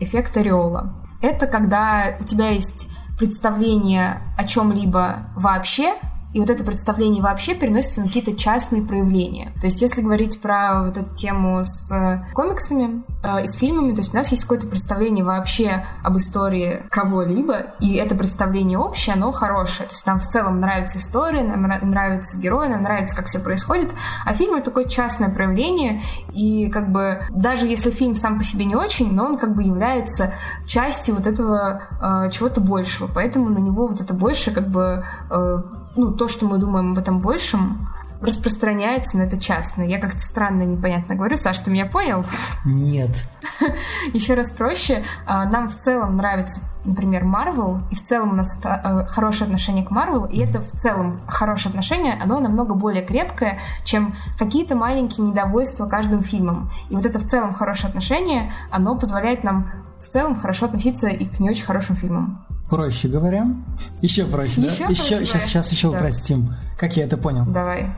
[0.00, 0.94] эффект ореола.
[1.22, 2.88] Это когда у тебя есть
[3.18, 5.94] представление о чем-либо вообще,
[6.32, 9.52] и вот это представление вообще переносится на какие-то частные проявления.
[9.60, 13.94] То есть, если говорить про вот эту тему с э, комиксами э, и с фильмами,
[13.94, 19.14] то есть у нас есть какое-то представление вообще об истории кого-либо, и это представление общее,
[19.14, 19.88] оно хорошее.
[19.88, 23.94] То есть нам в целом нравится история, нам нравится герой, нам нравится, как все происходит,
[24.24, 28.64] а фильм это такое частное проявление, и как бы даже если фильм сам по себе
[28.64, 30.32] не очень, но он как бы является
[30.66, 35.62] частью вот этого э, чего-то большего, поэтому на него вот это больше как бы э,
[35.96, 37.88] ну, то, что мы думаем об этом большем,
[38.22, 39.82] распространяется на это частно.
[39.82, 41.36] Я как-то странно, непонятно говорю.
[41.36, 42.24] Саш, ты меня понял?
[42.64, 43.24] Нет.
[44.12, 45.02] Еще раз проще.
[45.26, 49.84] А, нам в целом нравится, например, Марвел, и в целом у нас э, хорошее отношение
[49.84, 55.26] к Марвел, и это в целом хорошее отношение, оно намного более крепкое, чем какие-то маленькие
[55.26, 56.70] недовольства каждым фильмом.
[56.90, 61.24] И вот это в целом хорошее отношение, оно позволяет нам в целом хорошо относиться и
[61.26, 62.44] к не очень хорошим фильмам.
[62.72, 63.54] Проще говоря.
[64.00, 64.86] Еще проще, еще да?
[64.86, 65.98] Проще еще, сейчас, сейчас еще да.
[65.98, 66.54] упростим.
[66.78, 67.44] Как я это понял?
[67.44, 67.92] Давай.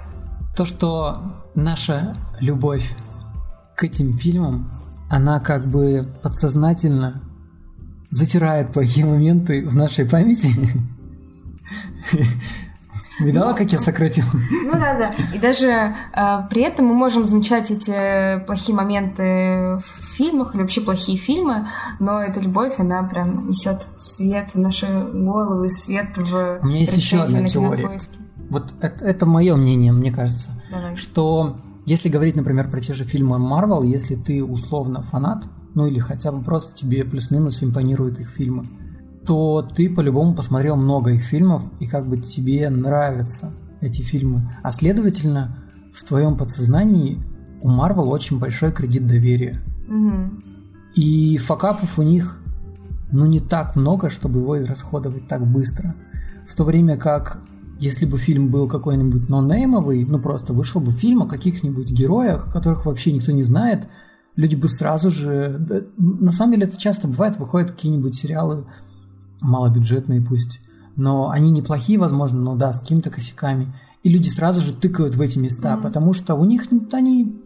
[0.57, 2.93] То, что наша любовь
[3.77, 4.73] к этим фильмам,
[5.09, 7.23] она как бы подсознательно
[8.11, 10.49] затирает плохие моменты в нашей памяти.
[13.21, 14.25] Видала, как я сократил?
[14.51, 15.15] Ну да, да.
[15.33, 15.93] И даже э,
[16.51, 21.67] при этом мы можем замечать эти плохие моменты в фильмах или вообще плохие фильмы,
[22.01, 26.97] но эта любовь, она прям несет свет в наши головы, свет в У меня есть
[26.97, 28.01] еще одна теория.
[28.51, 30.97] Вот это, это мое мнение, мне кажется, Давай.
[30.97, 35.99] что если говорить, например, про те же фильмы Marvel, если ты условно фанат, ну или
[35.99, 38.69] хотя бы просто тебе плюс-минус импонируют их фильмы,
[39.27, 44.51] то ты по-любому посмотрел много их фильмов, и как бы тебе нравятся эти фильмы.
[44.63, 45.57] А следовательно,
[45.93, 47.23] в твоем подсознании
[47.63, 49.63] у Марвел очень большой кредит доверия.
[49.89, 50.43] Угу.
[50.97, 52.41] И факапов у них
[53.11, 55.95] ну не так много, чтобы его израсходовать так быстро.
[56.49, 57.41] В то время как
[57.79, 62.87] если бы фильм был какой-нибудь нонеймовый, ну просто вышел бы фильм о каких-нибудь героях, которых
[62.87, 63.89] вообще никто не знает,
[64.37, 65.89] люди бы сразу же...
[65.97, 68.67] На самом деле это часто бывает, выходят какие-нибудь сериалы
[69.45, 70.61] малобюджетные пусть,
[70.97, 73.73] но они неплохие, возможно, но да, с какими-то косяками.
[74.03, 75.83] И люди сразу же тыкают в эти места, mm-hmm.
[75.83, 77.41] потому что у них они,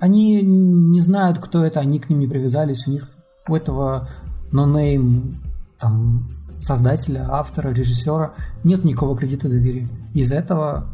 [0.00, 3.08] они не знают, кто это, они к ним не привязались, у них
[3.48, 4.08] у этого
[4.52, 5.40] нонейм
[5.78, 6.28] там
[6.62, 9.88] создателя, автора, режиссера нет никакого кредита доверия.
[10.14, 10.88] Из-за этого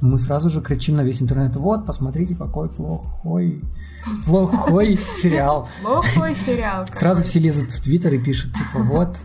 [0.00, 3.62] мы сразу же кричим на весь интернет, вот, посмотрите, какой плохой,
[4.26, 5.68] плохой сериал.
[5.82, 6.86] Плохой сериал.
[6.92, 9.18] Сразу все лезут в Твиттер и пишут, типа, вот,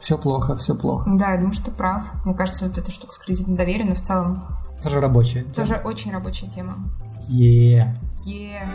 [0.00, 1.10] все плохо, все плохо.
[1.14, 2.04] Да, я думаю, что ты прав.
[2.24, 4.42] Мне кажется, вот эта штука с кредитным доверием, но в целом...
[4.82, 5.88] Тоже рабочая Тоже тема.
[5.88, 6.78] очень рабочая тема.
[7.28, 7.96] Е.
[8.26, 8.26] Yeah.
[8.26, 8.66] Yeah.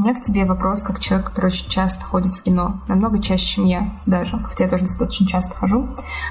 [0.00, 3.44] У меня к тебе вопрос, как человек, который очень часто ходит в кино, намного чаще,
[3.44, 5.90] чем я даже, хотя я тоже достаточно часто хожу.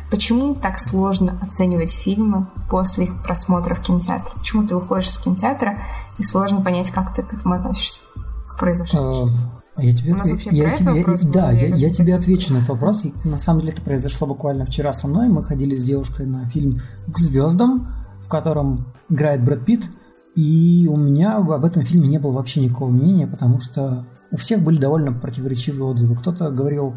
[0.10, 4.34] Почему так сложно оценивать фильмы после их просмотра в кинотеатре?
[4.36, 5.84] Почему ты выходишь из кинотеатра
[6.18, 8.00] и сложно понять, как ты к этому относишься,
[8.48, 9.30] к произошедшему?
[9.76, 10.52] А, я тебе, отв...
[10.52, 13.06] я тебе, я, да, я, я тебе отвечу на этот вопрос.
[13.06, 15.30] И, на самом деле это произошло буквально вчера со мной.
[15.30, 16.82] Мы ходили с девушкой на фильм
[17.14, 17.94] «К звездам»,
[18.26, 19.90] в котором играет Брэд Питт.
[20.36, 24.62] И у меня об этом фильме не было вообще никакого мнения, потому что у всех
[24.64, 26.16] были довольно противоречивые отзывы.
[26.16, 26.96] Кто-то говорил,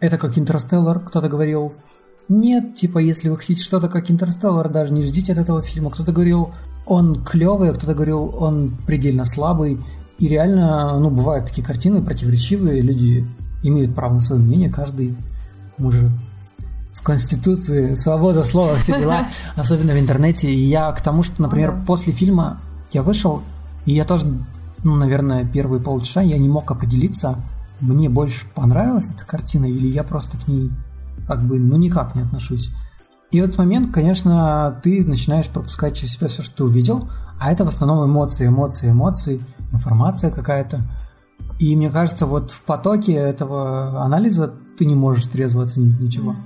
[0.00, 1.74] это как Интерстеллар, кто-то говорил,
[2.28, 5.90] нет, типа, если вы хотите что-то как Интерстеллар, даже не ждите от этого фильма.
[5.90, 6.52] Кто-то говорил,
[6.86, 9.78] он клевый, а кто-то говорил, он предельно слабый.
[10.18, 13.26] И реально, ну, бывают такие картины противоречивые, люди
[13.62, 15.16] имеют право на свое мнение, каждый,
[15.78, 16.10] мы же
[17.02, 20.48] в Конституции, свобода слова, все дела, особенно в интернете.
[20.48, 22.60] И я к тому, что, например, после фильма
[22.92, 23.42] я вышел,
[23.86, 24.26] и я тоже,
[24.84, 27.38] ну, наверное, первые полчаса я не мог определиться,
[27.80, 30.70] мне больше понравилась эта картина, или я просто к ней
[31.26, 32.70] как бы, ну, никак не отношусь.
[33.32, 37.08] И в этот момент, конечно, ты начинаешь пропускать через себя все, что ты увидел,
[37.40, 40.82] а это в основном эмоции, эмоции, эмоции, информация какая-то.
[41.58, 46.36] И мне кажется, вот в потоке этого анализа ты не можешь трезво оценить ничего.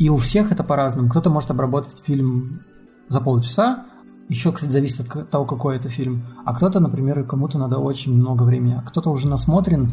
[0.00, 1.10] И у всех это по-разному.
[1.10, 2.62] Кто-то может обработать фильм
[3.10, 3.84] за полчаса,
[4.30, 6.24] еще, кстати, зависит от того, какой это фильм.
[6.46, 8.76] А кто-то, например, кому-то надо очень много времени.
[8.78, 9.92] А кто-то уже насмотрен.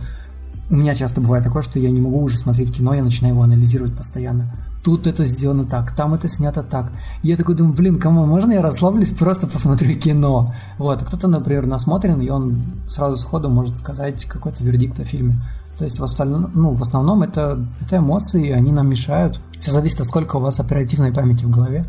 [0.69, 3.43] У меня часто бывает такое, что я не могу уже смотреть кино, я начинаю его
[3.43, 4.53] анализировать постоянно.
[4.81, 6.93] Тут это сделано так, там это снято так.
[7.21, 10.53] Я такой думаю, блин, кому можно я расслаблюсь, просто посмотрю кино.
[10.77, 15.41] Вот, а кто-то, например, насмотрен, и он сразу сходу может сказать какой-то вердикт о фильме.
[15.77, 19.39] То есть в, остальном, ну, в основном это, это эмоции, они нам мешают.
[19.59, 21.85] Все зависит от сколько у вас оперативной памяти в голове.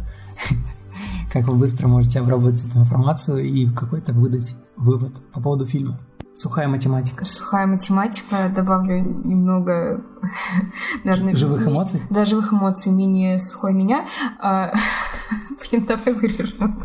[1.32, 5.98] Как вы быстро можете обработать эту информацию и какой-то выдать вывод по поводу фильма.
[6.38, 7.24] Сухая математика.
[7.24, 8.48] Сухая математика.
[8.54, 10.04] Добавлю немного,
[11.04, 11.34] наверное...
[11.34, 12.00] Живых эмоций?
[12.10, 14.06] Да, живых эмоций, менее сухой меня.
[14.40, 14.72] А,
[15.70, 16.80] блин, давай вырежем.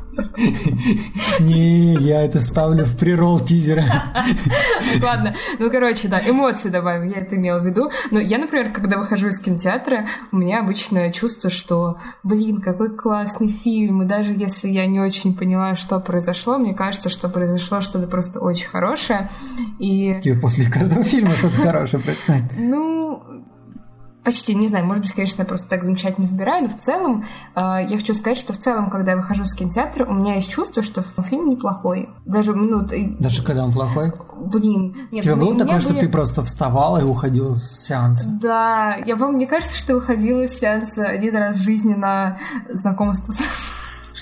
[1.39, 3.83] Не, я это ставлю в прирол тизера.
[5.03, 7.91] Ладно, ну, короче, да, эмоции добавим, я это имела в виду.
[8.09, 13.49] Но я, например, когда выхожу из кинотеатра, у меня обычно чувство, что, блин, какой классный
[13.49, 18.07] фильм, и даже если я не очень поняла, что произошло, мне кажется, что произошло что-то
[18.07, 19.22] просто очень хорошее,
[19.79, 20.19] и...
[20.23, 22.43] Тебе после каждого фильма что-то хорошее происходит.
[22.57, 23.21] Ну,
[24.23, 27.59] почти, не знаю, может быть, конечно, я просто так замечательно выбираю, но в целом э,
[27.87, 30.81] я хочу сказать, что в целом, когда я выхожу из кинотеатра, у меня есть чувство,
[30.81, 32.09] что фильм неплохой.
[32.25, 32.87] Даже, ну...
[33.19, 34.13] Даже когда он плохой?
[34.37, 35.23] Блин, нет.
[35.23, 35.81] Тебе было такое, были...
[35.81, 38.29] что ты просто вставала и уходила с сеанса?
[38.41, 43.31] Да, я помню, мне кажется, что уходила с сеанса один раз в жизни на знакомство
[43.31, 43.73] с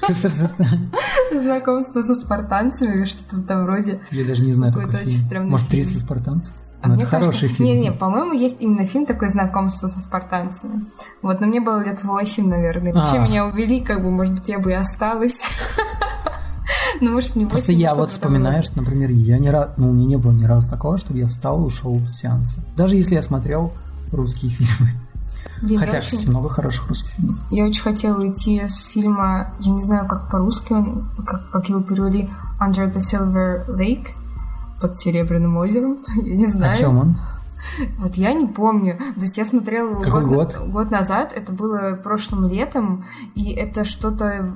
[0.04, 0.66] что, что, что?
[1.32, 4.00] Знакомство со спартанцами или что-то там вроде.
[4.12, 5.50] Я даже не знаю, какой фильм.
[5.50, 6.54] Может, 300 спартанцев?
[6.82, 7.70] А ну, это хороший кажется, фильм.
[7.70, 10.86] Не-не, по-моему, есть именно фильм такой «Знакомство со спартанцами».
[11.22, 12.92] Вот, но мне было лет восемь, наверное.
[12.92, 13.28] Вообще а.
[13.28, 15.44] меня увели, как бы, может быть, я бы и осталась.
[17.02, 19.94] Ну, может, не 8, Просто я вот вспоминаю, что, например, я не раз, ну, у
[19.94, 22.62] меня не было ни разу такого, чтобы я встал и ушел с сеанса.
[22.78, 23.74] Даже если я смотрел
[24.12, 24.92] русские фильмы.
[25.62, 26.10] Блин, Хотя, очень...
[26.10, 27.40] кстати, много хороших русских фильмов.
[27.50, 31.82] Я очень хотела уйти с фильма, я не знаю, как по-русски он, как, как его
[31.82, 34.10] перевели, Under the Silver Lake,
[34.82, 36.74] под Серебряным озером, я не знаю.
[36.74, 37.20] О чем он?
[38.00, 38.98] Вот я не помню.
[38.98, 40.72] То есть я смотрела Какой год, год?
[40.72, 44.56] год назад, это было прошлым летом, и это что-то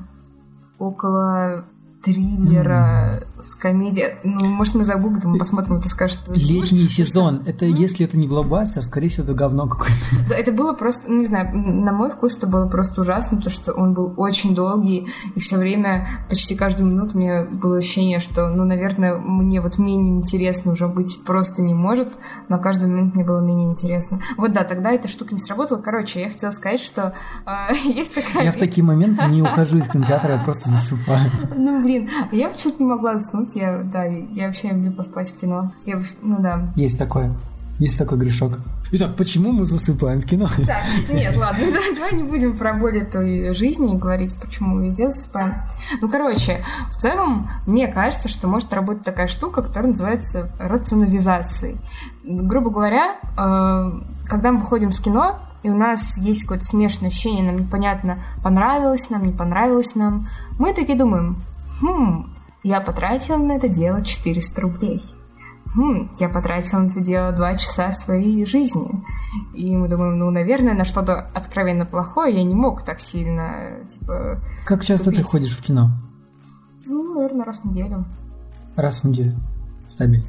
[0.80, 1.66] около
[2.04, 3.35] триллера mm.
[3.38, 4.16] С комедией.
[4.24, 7.44] Ну, может, мы загуглим, посмотрим, ты скажешь, что Летний сезон.
[7.46, 9.96] Это, если это не блокбастер, скорее всего, это говно какое-то.
[10.30, 13.74] Да, это было просто, не знаю, на мой вкус это было просто ужасно, потому что
[13.74, 18.64] он был очень долгий, и все время, почти каждую минуту мне было ощущение, что, ну,
[18.64, 22.10] наверное, мне вот менее интересно уже быть просто не может,
[22.50, 24.22] но каждый момент мне было менее интересно.
[24.38, 25.82] Вот да, тогда эта штука не сработала.
[25.82, 27.14] Короче, я хотела сказать, что
[27.46, 28.46] э, есть такая...
[28.46, 31.32] Я в такие моменты не ухожу из кинотеатра, я просто засыпаю.
[31.56, 33.56] Ну, блин, Блин, я почему-то не могла заснуть.
[33.56, 35.74] Я, да, я вообще люблю поспать в кино.
[35.86, 36.72] Я, ну да.
[36.76, 37.36] Есть такое.
[37.80, 38.60] Есть такой грешок.
[38.92, 40.48] Итак, почему мы засыпаем в кино?
[40.66, 45.10] Так, нет, ладно, давай не будем про боль этой жизни и говорить, почему мы везде
[45.10, 45.56] засыпаем.
[46.00, 51.78] Ну, короче, в целом, мне кажется, что может работать такая штука, которая называется рационализацией.
[52.24, 57.44] Грубо говоря, э, когда мы выходим с кино, и у нас есть какое-то смешанное ощущение,
[57.44, 61.44] нам непонятно, понравилось нам, не понравилось нам, мы таки думаем,
[61.82, 62.35] Хм,
[62.66, 65.00] я потратила на это дело 400 рублей.
[65.76, 69.04] Хм, я потратила на это дело два часа своей жизни.
[69.54, 74.42] И мы думаем, ну, наверное, на что-то откровенно плохое я не мог так сильно, типа...
[74.66, 75.92] Как часто ты ходишь в кино?
[76.88, 78.04] Ну, наверное, раз в неделю.
[78.76, 79.36] Раз в неделю.
[79.88, 80.26] Стабильно.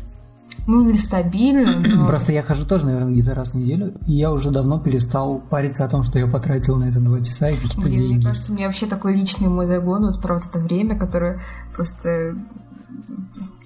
[0.67, 2.07] Ну, нестабильно, но...
[2.07, 5.85] Просто я хожу тоже, наверное, где-то раз в неделю, и я уже давно перестал париться
[5.85, 8.15] о том, что я потратил на это два часа и какие-то деньги.
[8.15, 11.41] Мне кажется, у меня вообще такой личный мой загон вот про вот это время, которое
[11.75, 12.37] просто...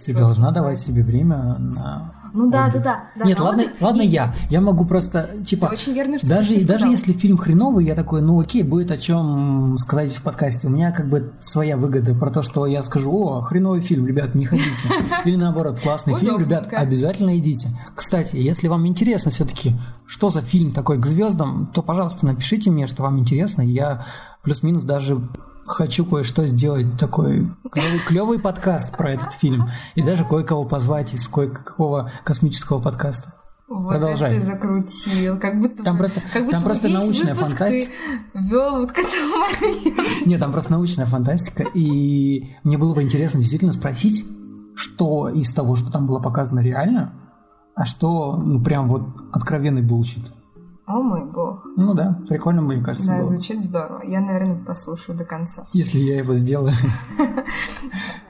[0.04, 3.24] Ты должна давать себе время на ну да, да, да, да.
[3.24, 3.80] Нет, ладно, отдых...
[3.80, 4.06] ладно и...
[4.06, 4.34] я.
[4.48, 6.90] Я могу просто, типа, Ты очень верно, что даже, даже сказал.
[6.90, 10.66] если фильм хреновый, я такой, ну окей, будет о чем сказать в подкасте.
[10.66, 14.34] У меня как бы своя выгода про то, что я скажу, о, хреновый фильм, ребят,
[14.34, 14.88] не ходите.
[15.24, 17.68] Или наоборот, классный фильм, ребят, обязательно идите.
[17.94, 19.72] Кстати, если вам интересно все-таки,
[20.06, 23.62] что за фильм такой к звездам, то, пожалуйста, напишите мне, что вам интересно.
[23.62, 24.04] Я
[24.42, 25.20] плюс-минус даже
[25.70, 29.68] хочу кое-что сделать, такой клевый, клевый подкаст про этот фильм.
[29.94, 33.34] И даже кое-кого позвать из кое-какого космического подкаста.
[33.68, 34.30] Вот Продолжай.
[34.30, 37.92] это ты закрутил, как будто там просто, как будто там просто научная фантастика.
[38.34, 40.02] Вел вот к этому моменту.
[40.26, 44.24] Нет, там просто научная фантастика, и мне было бы интересно действительно спросить,
[44.74, 47.12] что из того, что там было показано реально,
[47.76, 49.02] а что, ну, прям вот
[49.32, 50.32] откровенный bullshit.
[50.90, 51.64] О мой бог.
[51.76, 53.12] Ну да, прикольно, мне кажется.
[53.12, 53.28] Да, было.
[53.28, 54.02] звучит здорово.
[54.02, 55.64] Я, наверное, послушаю до конца.
[55.72, 56.74] Если я его сделаю.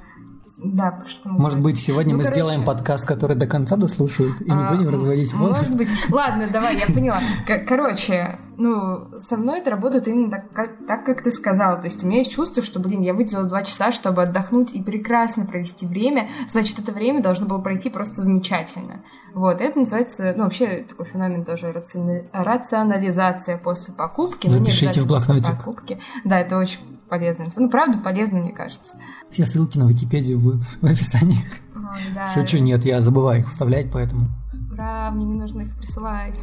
[0.62, 2.40] Да, что Может быть, сегодня ну, мы короче...
[2.40, 5.54] сделаем подкаст, который до конца дослушают, и а, не будем разводить воду.
[5.54, 5.88] Может быть.
[6.10, 7.18] Ладно, давай, я поняла.
[7.66, 11.78] Короче, ну, со мной это работает именно так как, так, как ты сказала.
[11.78, 14.82] То есть у меня есть чувство, что, блин, я выделила два часа, чтобы отдохнуть и
[14.82, 16.28] прекрасно провести время.
[16.52, 19.02] Значит, это время должно было пройти просто замечательно.
[19.32, 22.24] Вот, это называется, ну, вообще такой феномен тоже рациона...
[22.32, 24.50] рационализация после покупки.
[24.50, 25.56] Запишите в блокнотик.
[25.56, 25.98] Покупки.
[26.24, 26.80] Да, это очень
[27.10, 27.60] полезная инфа.
[27.60, 28.96] Ну, правда, полезно, мне кажется.
[29.30, 31.44] Все ссылки на Википедию будут в описании.
[31.74, 32.32] О, да.
[32.32, 34.30] Шучу, нет, я забываю их вставлять, поэтому...
[34.72, 36.40] Ура, мне не нужно их присылать.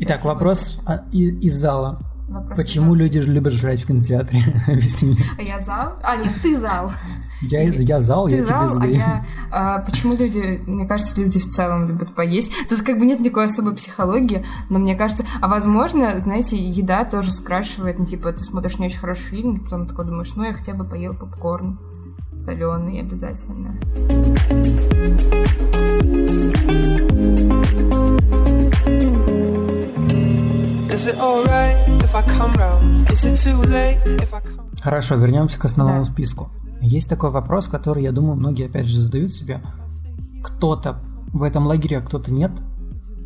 [0.00, 0.78] Итак, Спасибо вопрос
[1.12, 2.00] из зала.
[2.28, 4.42] Вопрос Почему люди любят жрать в кинотеатре?
[4.66, 5.24] Объясни мне.
[5.38, 5.98] А я зал?
[6.02, 6.90] А, нет, ты зал.
[7.42, 8.94] Я, я зал, Ты я зал, тебе задаю.
[8.94, 12.50] А я, а, почему люди, мне кажется, люди в целом любят поесть.
[12.68, 17.04] То есть как бы нет никакой особой психологии, но мне кажется, а возможно, знаете, еда
[17.04, 20.54] тоже скрашивает, ну типа ты смотришь не очень хороший фильм, потом такой думаешь, ну я
[20.54, 21.78] хотя бы поел попкорн
[22.38, 23.74] соленый обязательно.
[34.80, 36.12] Хорошо, вернемся к основному да.
[36.12, 36.48] списку.
[36.80, 39.60] Есть такой вопрос, который, я думаю, многие опять же задают себе.
[40.42, 41.00] Кто-то
[41.32, 42.52] в этом лагере, а кто-то нет.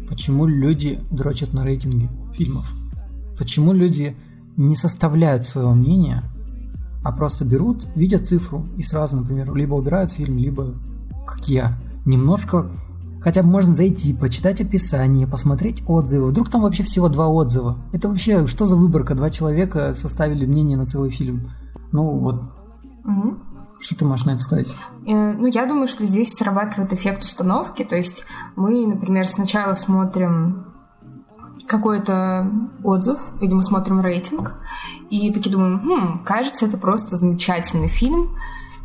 [0.08, 2.72] Почему люди дрочат на рейтинги фильмов?
[3.36, 4.16] Почему люди
[4.56, 6.22] не составляют своего мнения,
[7.04, 10.74] а просто берут, видят цифру и сразу, например, либо убирают фильм, либо,
[11.26, 12.70] как я, немножко
[13.20, 16.28] Хотя бы можно зайти, почитать описание, посмотреть отзывы.
[16.28, 17.78] Вдруг там вообще всего два отзыва.
[17.92, 19.14] Это вообще что за выборка?
[19.14, 21.52] Два человека составили мнение на целый фильм.
[21.92, 22.42] Ну вот.
[23.04, 23.38] Угу.
[23.80, 24.68] Что ты можешь на это сказать?
[25.06, 27.84] Э, ну, я думаю, что здесь срабатывает эффект установки.
[27.84, 28.24] То есть
[28.56, 30.66] мы, например, сначала смотрим
[31.66, 32.50] какой-то
[32.82, 34.54] отзыв, или мы смотрим рейтинг,
[35.10, 38.36] и такие думаем, хм, кажется, это просто замечательный фильм,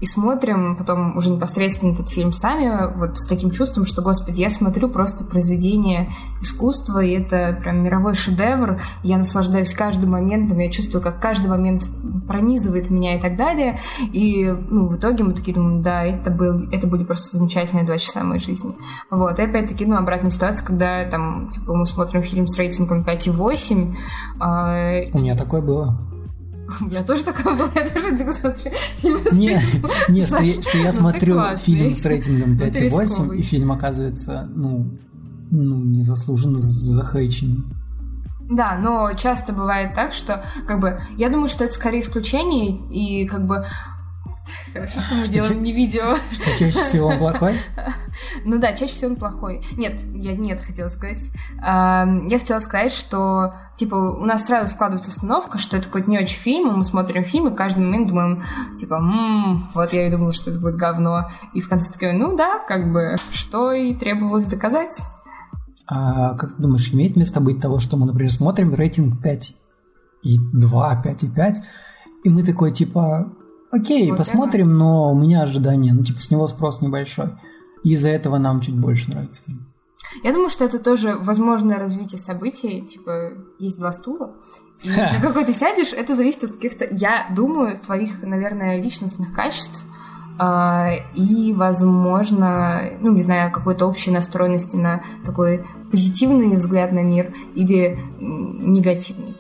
[0.04, 4.50] и смотрим потом уже непосредственно этот фильм сами, вот с таким чувством, что, господи, я
[4.50, 11.02] смотрю просто произведение искусства, и это прям мировой шедевр, я наслаждаюсь каждым моментом, я чувствую,
[11.02, 11.88] как каждый момент
[12.28, 13.80] пронизывает меня и так далее,
[14.12, 17.98] и ну, в итоге мы такие думаем, да, это, был, это были просто замечательные два
[17.98, 18.76] часа моей жизни.
[19.10, 23.96] Вот, и опять-таки, ну, обратная ситуация, когда там, типа, мы смотрим фильм с рейтингом 5,8.
[24.42, 25.12] Э...
[25.14, 25.98] У меня такое было.
[26.82, 29.60] У меня тоже такое было, я тоже так смотрю фильмы с Не,
[30.10, 34.98] не что, я, что я ну, смотрю фильм с рейтингом 5,8, и фильм оказывается, ну,
[35.52, 37.66] ну, незаслуженно захейчен.
[38.50, 43.28] Да, но часто бывает так, что, как бы, я думаю, что это скорее исключение, и,
[43.28, 43.66] как бы,
[44.74, 46.16] Хорошо, что мы делаем не видео.
[46.32, 47.56] Что чаще всего он плохой?
[48.46, 49.66] Ну да, чаще всего он плохой.
[49.78, 51.32] Нет, я нет хотела сказать.
[51.62, 56.40] Я хотела сказать, что типа у нас сразу складывается установка, что это какой-то не очень
[56.40, 58.44] фильм, мы смотрим фильм и каждый момент думаем,
[58.78, 61.30] типа, ммм, вот я и думала, что это будет говно.
[61.54, 65.02] И в конце такая, ну да, как бы, что и требовалось доказать.
[65.88, 69.56] А как ты думаешь, имеет место быть того, что мы, например, смотрим рейтинг 5
[70.24, 71.62] и 2, 5 и 5,
[72.24, 73.34] и мы такой, типа,
[73.72, 74.76] Окей, вот посмотрим, это.
[74.78, 77.32] но у меня ожидания, ну, типа, с него спрос небольшой.
[77.84, 79.73] И из-за этого нам чуть больше нравится фильм.
[80.24, 82.82] Я думаю, что это тоже возможное развитие событий.
[82.82, 84.36] Типа, есть два стула.
[84.84, 89.82] И на какой ты сядешь, это зависит от каких-то, я думаю, твоих, наверное, личностных качеств.
[90.40, 97.34] А, и, возможно, ну, не знаю, какой-то общей настроенности на такой позитивный взгляд на мир
[97.56, 99.36] или негативный.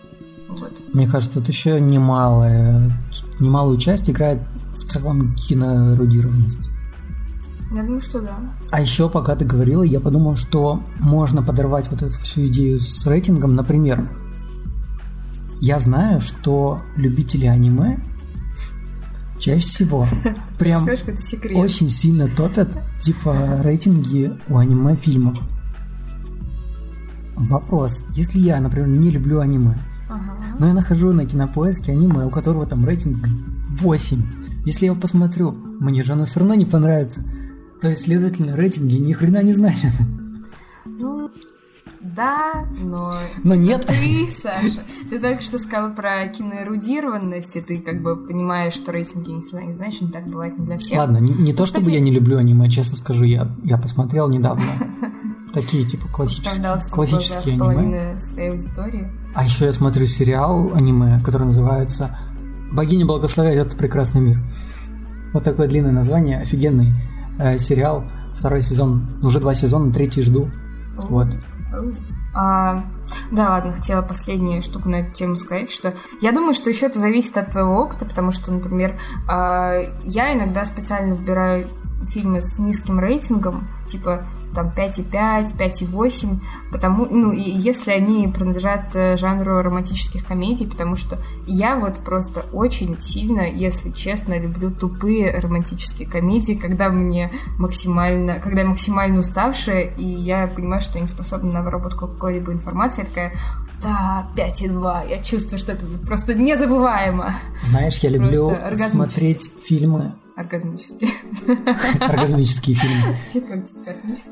[0.50, 0.82] Вот.
[0.94, 2.92] Мне кажется, тут еще немалая,
[3.40, 4.40] немалую часть играет
[4.78, 6.70] в целом киноэрудированность.
[7.74, 8.38] Я думаю, что да.
[8.70, 13.06] А еще, пока ты говорила, я подумал, что можно подорвать вот эту всю идею с
[13.08, 13.56] рейтингом.
[13.56, 14.08] Например,
[15.60, 18.00] я знаю, что любители аниме
[19.40, 20.06] чаще всего
[20.60, 20.88] прям
[21.56, 25.40] очень сильно топят типа рейтинги у аниме фильмов.
[27.36, 29.76] Вопрос, если я, например, не люблю аниме,
[30.10, 30.38] Ага.
[30.60, 33.28] Но я нахожу на кинопоиске аниме, у которого там рейтинг
[33.80, 34.22] 8.
[34.66, 37.22] Если я его посмотрю, мне же оно все равно не понравится.
[37.84, 39.92] То есть, следовательно, рейтинги ни хрена не значат.
[40.86, 41.30] Ну,
[42.00, 43.14] Да, но...
[43.44, 43.86] Но нет.
[43.86, 49.32] Ты, Саша, ты только что сказал про киноэрудированность, и ты как бы понимаешь, что рейтинги
[49.32, 50.98] ни хрена не значит, не так бывает не для всех.
[50.98, 54.64] Ладно, не, не то, чтобы я не люблю аниме, честно скажу, я, я посмотрел недавно.
[55.54, 58.18] Такие, типа, классические, классические аниме.
[58.18, 59.12] своей аудитории.
[59.36, 62.18] А еще я смотрю сериал аниме, который называется
[62.72, 64.40] «Богиня благословляет этот прекрасный мир».
[65.34, 66.94] Вот такое длинное название, офигенный
[67.40, 68.06] э, сериал.
[68.34, 70.50] Второй сезон, уже два сезона, третий жду.
[70.96, 71.28] Вот.
[72.36, 72.84] А,
[73.32, 77.00] да, ладно, хотела последнюю штуку на эту тему сказать, что я думаю, что еще это
[77.00, 81.68] зависит от твоего опыта, потому что, например, а, я иногда специально выбираю
[82.08, 86.39] фильмы с низким рейтингом, типа там 5,5, 5,8,
[86.72, 92.45] потому, ну, и если они принадлежат э, жанру романтических комедий, потому что я вот просто
[92.54, 99.84] очень сильно, если честно, люблю тупые романтические комедии, когда мне максимально, когда я максимально уставшая,
[99.95, 103.34] и я понимаю, что я не способна на обработку какой-либо информации, я такая,
[103.82, 107.36] да, 5,2, я чувствую, что это просто незабываемо.
[107.64, 111.12] Знаешь, я люблю смотреть фильмы Оргазмические.
[112.00, 113.18] Оргазмические фильмы.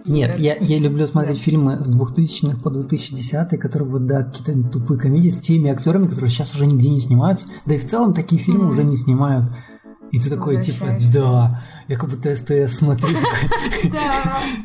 [0.06, 1.44] Нет, я, я люблю смотреть да.
[1.44, 6.30] фильмы с 2000-х по 2010 которые вот, да, какие-то тупые комедии с теми актерами, которые
[6.30, 7.48] сейчас уже нигде не снимаются.
[7.66, 8.72] Да и в целом такие фильмы mm-hmm.
[8.72, 9.46] уже не снимают.
[10.12, 13.08] И ты такой, типа, да, я как будто СТС смотрю.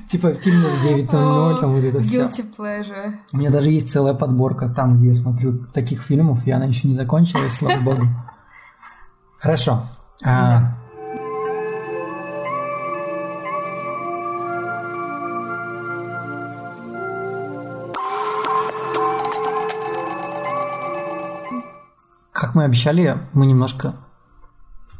[0.08, 2.22] Типа фильмов 9.00, там вот это все.
[2.22, 3.12] Guilty pleasure.
[3.32, 6.88] У меня даже есть целая подборка там, где я смотрю таких фильмов, и она еще
[6.88, 8.02] не закончилась, слава богу.
[9.38, 9.82] Хорошо.
[10.24, 10.75] А,
[22.38, 23.94] Как мы обещали, мы немножко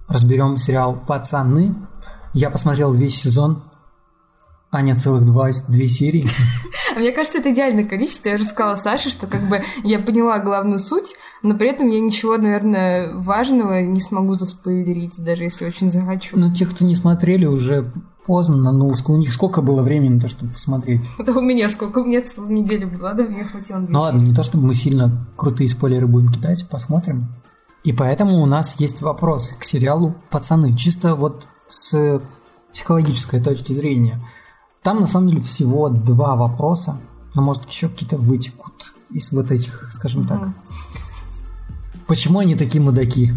[0.08, 1.74] разберем сериал «Пацаны».
[2.32, 3.62] Я посмотрел весь сезон,
[4.72, 6.26] Аня целых два, две серии.
[6.96, 8.30] Мне кажется, это идеальное количество.
[8.30, 12.00] Я уже сказала Саше, что как бы я поняла главную суть, но при этом я
[12.00, 16.38] ничего, наверное, важного не смогу заспойлерить, даже если очень захочу.
[16.38, 17.92] Ну, те, кто не смотрели, уже
[18.26, 21.02] поздно, ну, у них сколько было времени-то, чтобы посмотреть?
[21.24, 24.34] Да у меня сколько, у меня целую неделю была, да, мне хватило Ну ладно, не
[24.34, 27.28] то, чтобы мы сильно крутые спойлеры будем кидать, посмотрим.
[27.84, 32.20] И поэтому у нас есть вопрос к сериалу «Пацаны», чисто вот с
[32.72, 34.20] психологической точки зрения.
[34.82, 36.98] Там, на самом деле, всего два вопроса,
[37.34, 40.48] но, может, еще какие-то вытекут из вот этих, скажем так.
[42.06, 43.32] Почему они такие мудаки?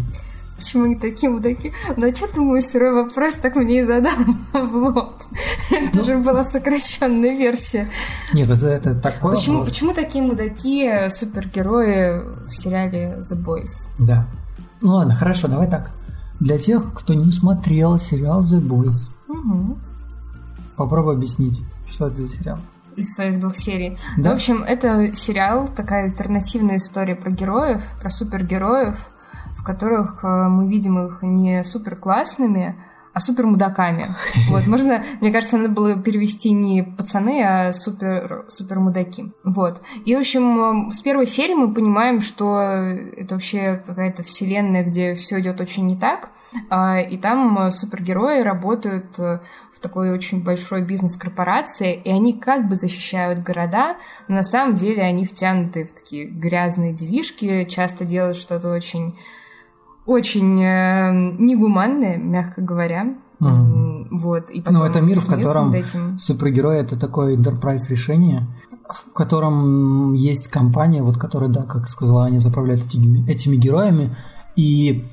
[0.60, 1.72] Почему они такие мудаки?
[1.96, 4.12] Ну, а что ты мой сырой вопрос так мне и задал
[4.52, 5.14] в лоб?
[5.70, 7.88] Это ну, же была сокращенная версия.
[8.34, 9.70] Нет, это, это такой почему, вопрос.
[9.70, 13.88] Почему такие мудаки супергерои в сериале The Boys?
[13.98, 14.28] Да.
[14.82, 15.92] Ну ладно, хорошо, давай так.
[16.40, 19.78] Для тех, кто не смотрел сериал The Boys, угу.
[20.76, 22.58] попробуй объяснить, что это за сериал
[22.96, 23.96] из своих двух серий.
[24.18, 24.32] Да?
[24.32, 29.10] В общем, это сериал, такая альтернативная история про героев, про супергероев,
[29.60, 32.76] в которых э, мы видим их не супер классными,
[33.12, 34.14] а супер мудаками.
[34.48, 39.32] Вот, можно, мне кажется, надо было перевести не пацаны, а супер, супер мудаки.
[39.44, 39.82] Вот.
[40.06, 45.40] И, в общем, с первой серии мы понимаем, что это вообще какая-то вселенная, где все
[45.40, 46.30] идет очень не так.
[46.68, 49.40] А, и там супергерои работают э,
[49.72, 53.96] в такой очень большой бизнес-корпорации, и они как бы защищают города,
[54.26, 59.16] но на самом деле они втянуты в такие грязные делишки, часто делают что-то очень
[60.06, 63.14] очень э, негуманные, мягко говоря.
[63.40, 64.08] Mm.
[64.10, 66.18] Вот, и потом ну, это мир, в котором этим.
[66.18, 68.46] супергерой это такое enterprise решение,
[68.86, 74.14] в котором есть компания, вот которая, да, как сказала Аня, заправляет этими, этими героями,
[74.56, 75.06] и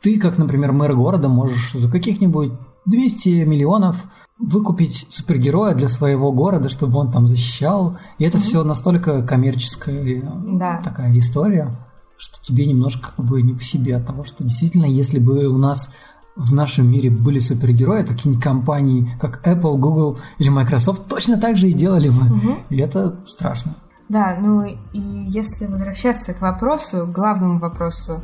[0.00, 2.52] ты, как, например, мэр города, можешь за каких-нибудь
[2.86, 4.04] 200 миллионов
[4.38, 7.96] выкупить супергероя для своего города, чтобы он там защищал.
[8.18, 8.40] И это mm-hmm.
[8.40, 10.80] все настолько коммерческая да.
[10.82, 11.76] такая история
[12.16, 15.58] что тебе немножко как бы не по себе от того, что действительно, если бы у
[15.58, 15.90] нас
[16.36, 21.70] в нашем мире были супергерои, такие компании, как Apple, Google или Microsoft, точно так же
[21.70, 22.26] и делали бы.
[22.26, 22.56] Угу.
[22.70, 23.74] И это страшно.
[24.08, 28.20] Да, ну и если возвращаться к вопросу, главному вопросу,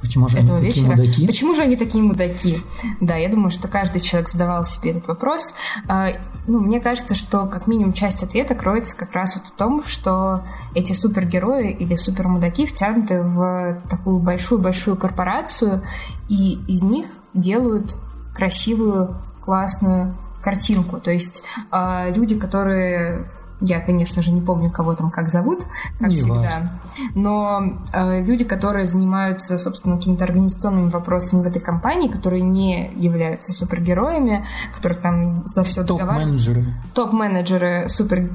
[0.00, 0.96] Почему же этого они такие вечера.
[0.96, 1.26] мудаки?
[1.26, 2.58] Почему же они такие мудаки?
[3.00, 5.54] Да, я думаю, что каждый человек задавал себе этот вопрос.
[5.88, 6.08] А,
[6.46, 10.44] ну, мне кажется, что как минимум часть ответа кроется как раз вот в том, что
[10.74, 15.82] эти супергерои или супермудаки втянуты в такую большую-большую корпорацию,
[16.28, 17.96] и из них делают
[18.34, 21.00] красивую, классную картинку.
[21.00, 23.28] То есть а, люди, которые
[23.60, 25.64] Я, конечно же, не помню, кого там как зовут,
[25.98, 26.34] как Не всегда.
[26.34, 26.80] важно.
[27.14, 33.52] Но э, люди, которые занимаются, собственно, какими-то организационными вопросами в этой компании, которые не являются
[33.54, 36.38] супергероями, которые там за все договаривают.
[36.42, 38.30] Топ-менеджеры Топ-менеджеры супер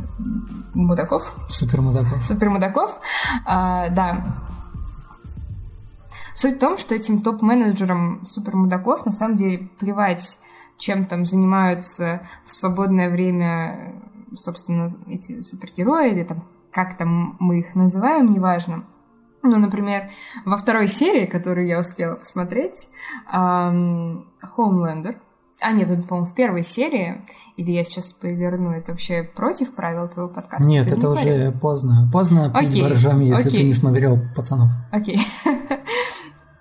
[0.73, 2.23] мудаков, супер мудаков.
[2.23, 2.99] супер мудаков,
[3.45, 4.25] а, да.
[6.33, 10.39] Суть в том, что этим топ-менеджерам супер мудаков на самом деле плевать,
[10.77, 14.00] чем там занимаются в свободное время,
[14.33, 18.85] собственно, эти супергерои или там как там мы их называем, неважно.
[19.43, 20.09] Ну, например,
[20.45, 22.87] во второй серии, которую я успела посмотреть,
[23.33, 25.17] Homelander.
[25.63, 27.23] А, нет, это, по-моему, в первой серии.
[27.55, 30.67] Или я сейчас поверну это вообще против правил твоего подкаста?
[30.67, 32.09] Нет, Ты это не уже поздно.
[32.11, 33.67] Поздно пить Окей, боржоми, если ты окей.
[33.67, 34.71] не смотрел пацанов.
[34.91, 35.19] Окей.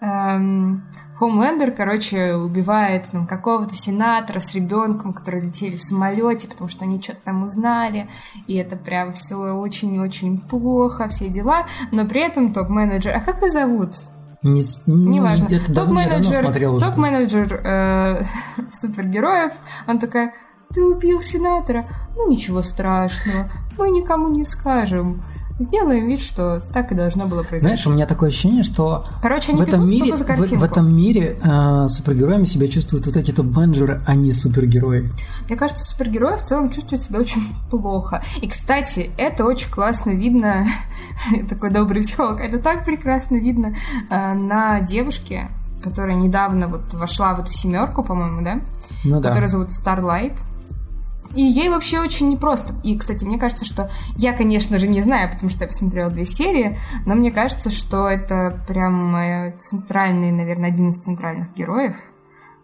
[0.00, 6.86] Эм, Хоумлендер, короче, убивает там, какого-то сенатора с ребенком, которые летели в самолете, потому что
[6.86, 8.08] они что-то там узнали,
[8.46, 11.66] и это прям все очень-очень плохо, все дела.
[11.92, 13.14] Но при этом топ-менеджер...
[13.14, 13.94] А как ее зовут?
[14.42, 15.48] Не, ну, Неважно.
[15.74, 18.22] Топ-менеджер, топ-менеджер э,
[18.70, 19.52] супергероев,
[19.86, 20.32] он такая,
[20.72, 21.84] ты убил сенатора?
[22.16, 25.22] Ну, ничего страшного, мы никому не скажем.
[25.60, 27.60] Сделаем вид, что так и должно было произойти.
[27.60, 30.90] Знаешь, у меня такое ощущение, что Короче, они в этом мире, за в, в этом
[30.90, 35.12] мире э, супергероями себя чувствуют вот эти топ-менеджеры, а не супергерои.
[35.48, 38.24] Мне кажется, супергерои в целом чувствуют себя очень плохо.
[38.40, 40.64] И, кстати, это очень классно видно,
[41.50, 43.76] такой добрый психолог, это так прекрасно видно
[44.08, 45.50] э, на девушке,
[45.82, 48.60] которая недавно вот вошла в эту семерку, по-моему, да?
[49.04, 49.28] Ну да.
[49.28, 50.38] Которая зовут Starlight.
[51.34, 52.74] И ей вообще очень непросто.
[52.82, 56.24] И, кстати, мне кажется, что я, конечно же, не знаю, потому что я посмотрела две
[56.24, 61.96] серии, но мне кажется, что это прям э, центральный, наверное, один из центральных героев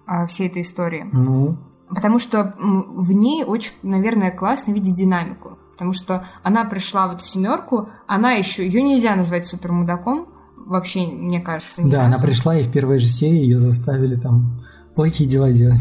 [0.06, 1.06] а, всей этой истории.
[1.12, 1.58] Ну,
[1.88, 5.58] Потому что в ней очень, наверное, классно видеть динамику.
[5.72, 11.06] Потому что она пришла в эту семерку, она еще, ее нельзя назвать супер мудаком, вообще,
[11.06, 12.14] мне кажется, да, разу.
[12.14, 14.62] она пришла, и в первой же серии ее заставили там
[14.96, 15.78] плохие дела делать.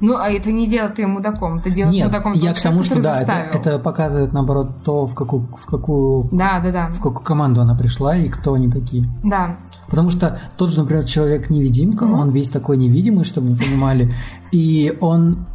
[0.00, 3.02] Ну, а это не делает ее мудаком, это делает Нет, мудаком я к тому, что
[3.02, 6.88] да, это, это показывает, наоборот, то, в какую, в какую Да, да, да.
[6.88, 9.04] в какую команду она пришла и кто они такие.
[9.24, 9.56] Да.
[9.88, 12.20] Потому что тот же, например, человек-невидимка, Мгм.
[12.20, 14.12] он весь такой невидимый, чтобы вы понимали,
[14.52, 15.46] и он,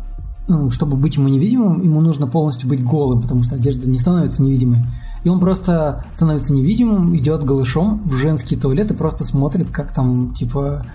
[0.50, 4.42] ну, чтобы быть ему невидимым, ему нужно полностью быть голым, потому что одежда не становится
[4.42, 4.80] невидимой.
[5.24, 10.34] И он просто становится невидимым, идет голышом в женский туалет и просто смотрит, как там,
[10.34, 10.86] типа,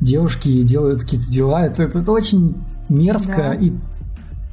[0.00, 1.64] девушки делают какие-то дела.
[1.64, 2.54] Это, это, это очень
[2.88, 3.54] мерзко, Да.
[3.54, 3.72] и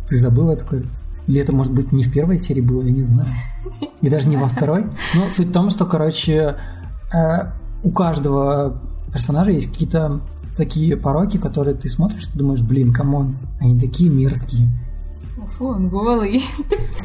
[0.08, 0.84] ты забыла такое.
[1.28, 3.30] Или это, может быть, не в первой серии было, я не знаю.
[4.02, 4.86] И даже не во второй.
[5.16, 6.56] Но суть в том, что, короче,
[7.14, 7.38] э,
[7.84, 8.82] у каждого
[9.14, 10.22] персонажа есть какие-то
[10.58, 14.68] такие пороки, которые ты смотришь, ты думаешь, блин, come on, они такие мерзкие.
[15.48, 16.44] Фу, он голый.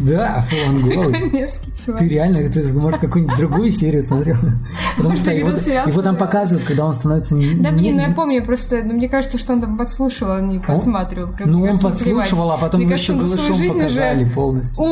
[0.01, 1.13] Да, фу, он голый.
[1.13, 2.01] Такой мерзкий чувак.
[2.01, 4.37] Ты реально, ты, может, какую-нибудь другую серию смотрел?
[4.97, 7.35] Потому что его, его там показывают, когда он становится...
[7.35, 10.59] Да, блин, ну я помню, просто, ну, мне кажется, что он там подслушивал, а не
[10.59, 11.35] подсматривал.
[11.45, 14.85] Ну, он подслушивал, а потом еще голышом показали полностью.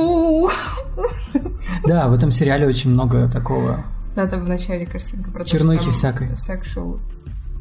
[1.87, 3.85] Да, в этом сериале очень много такого.
[4.17, 6.29] Да, там в начале картинка про Чернухи всякой.
[6.29, 7.01] Sexual.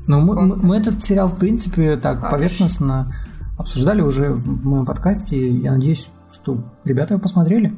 [0.08, 2.30] Ну, мы, мы- этот сериал, в принципе, так Harsh.
[2.32, 3.14] поверхностно
[3.58, 5.50] обсуждали уже в моем подкасте.
[5.50, 7.78] Я надеюсь, что ребята его посмотрели.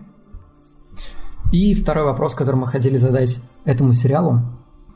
[1.52, 4.42] И второй вопрос, который мы хотели задать этому сериалу.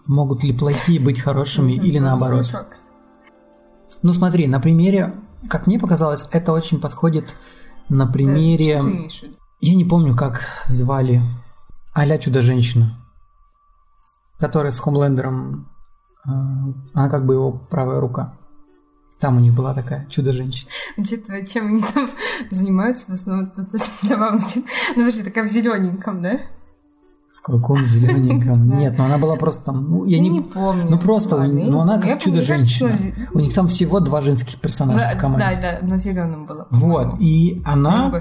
[0.07, 2.47] Могут ли плохие быть хорошими или наоборот?
[4.01, 5.13] Ну смотри, на примере,
[5.47, 7.35] как мне показалось, это очень подходит
[7.87, 8.83] на примере...
[9.63, 11.21] Я не помню, как звали
[11.93, 12.97] а-ля Чудо-женщина,
[14.39, 15.69] которая с Хомлендером,
[16.25, 16.29] э,
[16.95, 18.39] она как бы его правая рука.
[19.21, 20.69] Там у них была такая Чудо-женщина.
[20.97, 22.09] Учитывая, чем они там
[22.51, 24.65] занимаются, в основном это достаточно забавно звучит.
[24.95, 26.39] Ну, подожди, такая в зелененьком, да?
[27.37, 28.65] В каком зелененьком?
[28.79, 29.89] Нет, ну она была просто там...
[29.89, 30.29] Ну, я Я не...
[30.29, 30.87] не помню.
[30.89, 32.97] Ну просто, Ладно, ну она как Чудо-женщина.
[33.33, 35.45] У них там всего два женских персонажа Да, в команде.
[35.61, 36.67] да, да, но в зеленом было.
[36.71, 38.11] Вот, и она,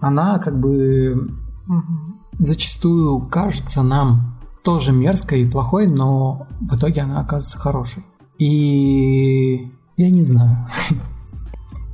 [0.00, 1.30] она как бы
[1.66, 2.20] Мгм.
[2.38, 8.04] зачастую кажется нам тоже мерзкой и плохой, но в итоге она оказывается хорошей.
[8.38, 10.68] И я не знаю.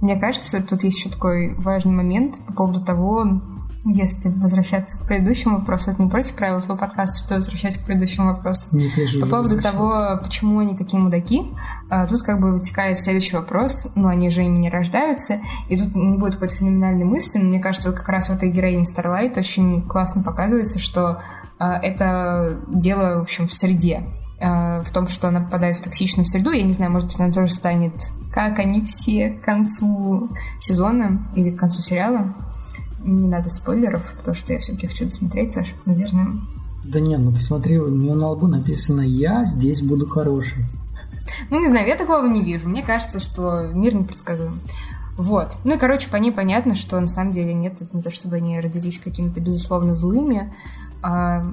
[0.01, 3.43] Мне кажется, тут есть еще такой важный момент по поводу того,
[3.85, 8.27] если возвращаться к предыдущему вопросу, это не против правил этого подкаста, что возвращаясь к предыдущему
[8.29, 8.69] вопросу.
[8.73, 11.47] Не хочу По поводу того, почему они такие мудаки,
[11.89, 13.87] а, тут как бы вытекает следующий вопрос.
[13.95, 17.59] Ну, они же ими не рождаются, и тут не будет какой-то феноменальной мысли, но мне
[17.59, 21.23] кажется, вот как раз в этой героине Starlight очень классно показывается, что
[21.59, 24.03] а, это дело, в общем, в среде.
[24.41, 26.51] А, в том, что она попадает в токсичную среду.
[26.51, 27.93] Я не знаю, может быть, она тоже станет,
[28.33, 32.35] как они все, к концу сезона или к концу сериала.
[33.05, 36.41] Не надо спойлеров, потому что я все-таки хочу досмотреть, Саша, наверное.
[36.85, 40.65] Да не, ну посмотри, у нее на лбу написано «Я здесь буду хороший».
[41.51, 42.69] Ну, не знаю, я такого не вижу.
[42.69, 44.59] Мне кажется, что мир непредсказуем.
[45.17, 45.59] Вот.
[45.65, 48.37] Ну и, короче, по ней понятно, что на самом деле нет, это не то, чтобы
[48.37, 50.53] они родились какими-то, безусловно, злыми.
[51.03, 51.47] А,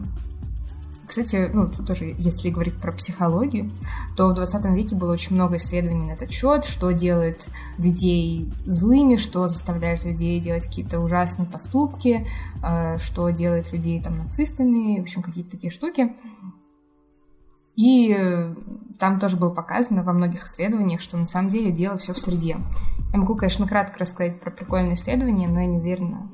[1.08, 3.72] кстати, ну, тут тоже, если говорить про психологию,
[4.18, 7.48] то в 20 веке было очень много исследований на этот счет, что делает
[7.78, 12.28] людей злыми, что заставляет людей делать какие-то ужасные поступки,
[12.62, 16.14] а, что делает людей там нацистами, в общем, какие-то такие штуки.
[17.78, 18.56] И э,
[18.98, 22.58] там тоже было показано во многих исследованиях, что на самом деле дело все в среде.
[23.14, 26.28] Я могу, конечно, кратко рассказать про прикольное исследование, но я не уверена.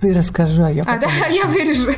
[0.00, 1.92] Ты расскажи, а я А, да, я вырежу.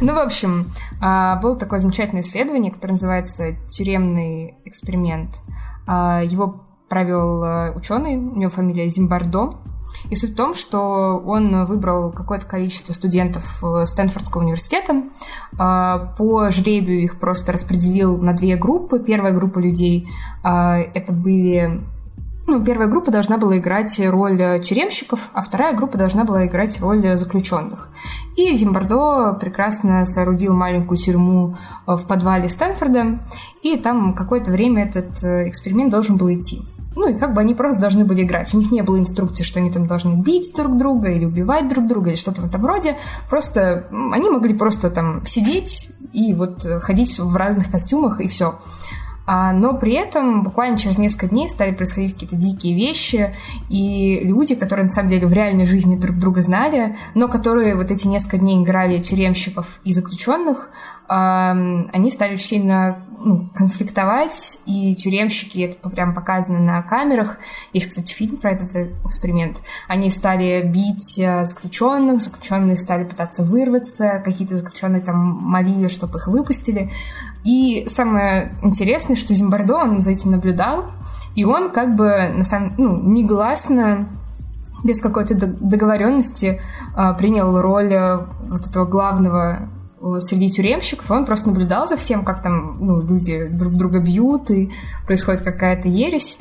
[0.00, 0.66] ну, в общем,
[1.00, 5.40] а, было такое замечательное исследование, которое называется «Тюремный эксперимент».
[5.86, 9.56] А, его провел э, ученый, у него фамилия Зимбардо.
[10.10, 15.04] И суть в том, что он выбрал какое-то количество студентов э, Стэнфордского университета.
[15.58, 19.00] А, по жребию их просто распределил на две группы.
[19.00, 20.08] Первая группа людей
[20.42, 21.80] а, это были
[22.46, 27.16] ну, первая группа должна была играть роль тюремщиков, а вторая группа должна была играть роль
[27.16, 27.88] заключенных.
[28.36, 33.20] И Зимбардо прекрасно соорудил маленькую тюрьму э, в подвале Стэнфорда,
[33.62, 36.60] и там какое-то время этот э, эксперимент должен был идти.
[36.96, 38.52] Ну и как бы они просто должны были играть.
[38.54, 41.86] У них не было инструкции, что они там должны бить друг друга или убивать друг
[41.88, 42.94] друга или что-то в этом роде.
[43.28, 48.60] Просто они могли просто там сидеть и вот ходить в разных костюмах и все.
[49.26, 53.34] А, но при этом буквально через несколько дней стали происходить какие-то дикие вещи,
[53.70, 57.90] и люди, которые на самом деле в реальной жизни друг друга знали, но которые вот
[57.90, 60.70] эти несколько дней играли тюремщиков и заключенных,
[61.06, 67.38] они стали очень сильно ну, конфликтовать, и тюремщики, это прям показано на камерах,
[67.72, 74.22] есть, кстати, фильм про этот эксперимент, они стали бить э, заключенных, заключенные стали пытаться вырваться,
[74.24, 76.90] какие-то заключенные там молили, чтобы их выпустили,
[77.44, 80.86] и самое интересное, что Зимбардо, он за этим наблюдал,
[81.34, 84.08] и он как бы на самом, ну, негласно
[84.82, 86.60] без какой-то договоренности
[86.96, 89.68] э, принял роль э, вот этого главного
[90.18, 94.70] среди тюремщиков, он просто наблюдал за всем, как там ну, люди друг друга бьют, и
[95.06, 96.38] происходит какая-то ересь.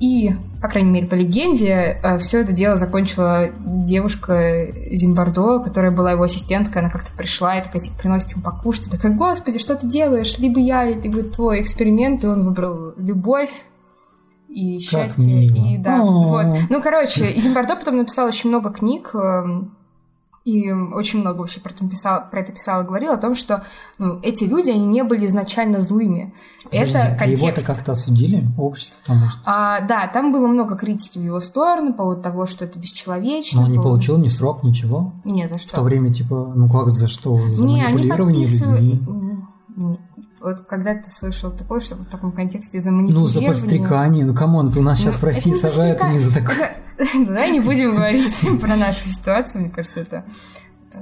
[0.00, 0.30] И,
[0.62, 6.22] по крайней мере, по легенде, э, все это дело закончила девушка Зимбардо, которая была его
[6.22, 6.82] ассистенткой.
[6.82, 8.86] Она как-то пришла и такая, типа, приносит ему покушать.
[8.86, 10.38] И такая, господи, что ты делаешь?
[10.38, 12.22] Либо я, либо твой эксперимент.
[12.22, 13.64] И он выбрал любовь
[14.48, 15.46] и счастье.
[15.46, 16.46] И да, вот.
[16.70, 19.76] Ну, короче, и Зимбардо потом написал очень много книг, эм,
[20.48, 23.64] и очень много вообще про это писал, про это писал и говорил о том, что
[23.98, 26.34] ну, эти люди, они не были изначально злыми.
[26.64, 27.44] Подожди, это контекст.
[27.44, 29.40] А его-то как-то осудили, общество потому что...
[29.44, 33.60] А, да, там было много критики в его сторону по поводу того, что это бесчеловечно.
[33.60, 35.12] Но он не получил ни срок, ничего?
[35.24, 35.68] Нет, за что?
[35.68, 37.38] В то время, типа, ну как, за что?
[37.50, 38.80] За не, манипулирование они подписыв...
[38.80, 39.98] людьми?
[40.40, 42.90] Вот когда ты слышал такое, что в таком контексте за.
[42.90, 44.24] Ну, за подстрекание.
[44.24, 46.76] Ну, come on, ты у нас ну, сейчас в России сажают, а не за такое.
[47.26, 50.24] Давай не будем говорить про нашу ситуацию, мне кажется, это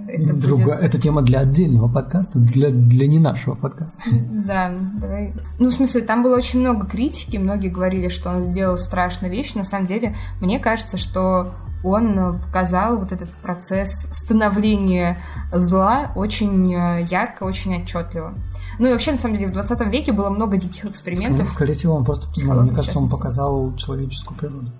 [0.08, 0.64] это Друга...
[0.64, 0.80] будет...
[0.80, 4.02] Это тема для отдельного подкаста, для, для не нашего подкаста.
[4.10, 5.32] Да, давай.
[5.58, 9.54] Ну, в смысле, там было очень много критики, многие говорили, что он сделал страшную вещь.
[9.54, 15.18] На самом деле, мне кажется, что он показал вот этот процесс становления
[15.52, 18.34] зла очень э, ярко, очень отчетливо.
[18.78, 21.50] Ну и вообще, на самом деле, в 20 веке было много диких экспериментов.
[21.50, 24.70] Скорее всего, он просто, мне кажется, он показал человеческую природу.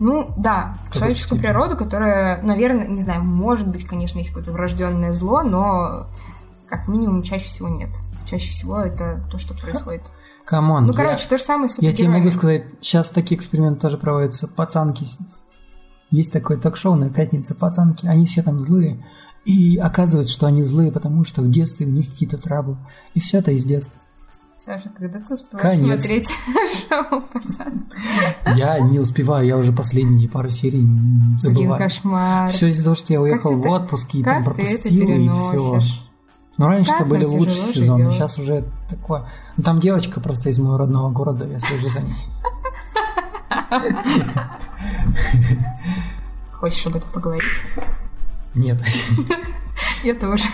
[0.00, 1.48] Ну, да, как человеческую это?
[1.48, 6.08] природу, которая, наверное, не знаю, может быть, конечно, есть какое-то врожденное зло, но
[6.66, 7.90] как минимум чаще всего нет.
[8.24, 10.02] Чаще всего это то, что происходит.
[10.46, 10.86] Come on.
[10.86, 13.98] Ну, короче, я, то же самое с Я тебе могу сказать, сейчас такие эксперименты тоже
[13.98, 14.48] проводятся.
[14.48, 15.06] Пацанки.
[16.10, 18.06] Есть такое ток-шоу на пятнице «Пацанки».
[18.06, 19.04] Они все там злые.
[19.44, 22.76] И оказывается, что они злые, потому что в детстве у них какие-то траблы.
[23.14, 23.98] И все это из детства.
[24.58, 26.00] Саша, когда ты успеваешь Конец.
[26.00, 26.28] смотреть
[26.88, 27.86] шоу «Пацан»?
[28.54, 30.86] Я не успеваю, я уже последние пару серий
[31.38, 31.68] забываю.
[31.68, 32.50] Блин, кошмар.
[32.50, 35.80] Все из-за того, что я уехал в отпуск и там пропустил, и все.
[36.58, 39.24] Ну, раньше-то были лучшие сезоны, сейчас уже такое.
[39.56, 42.14] Ну, там девочка просто из моего родного города, я слежу за ней.
[46.52, 47.64] Хочешь об этом поговорить?
[48.54, 48.78] Нет.
[50.04, 50.44] Я тоже.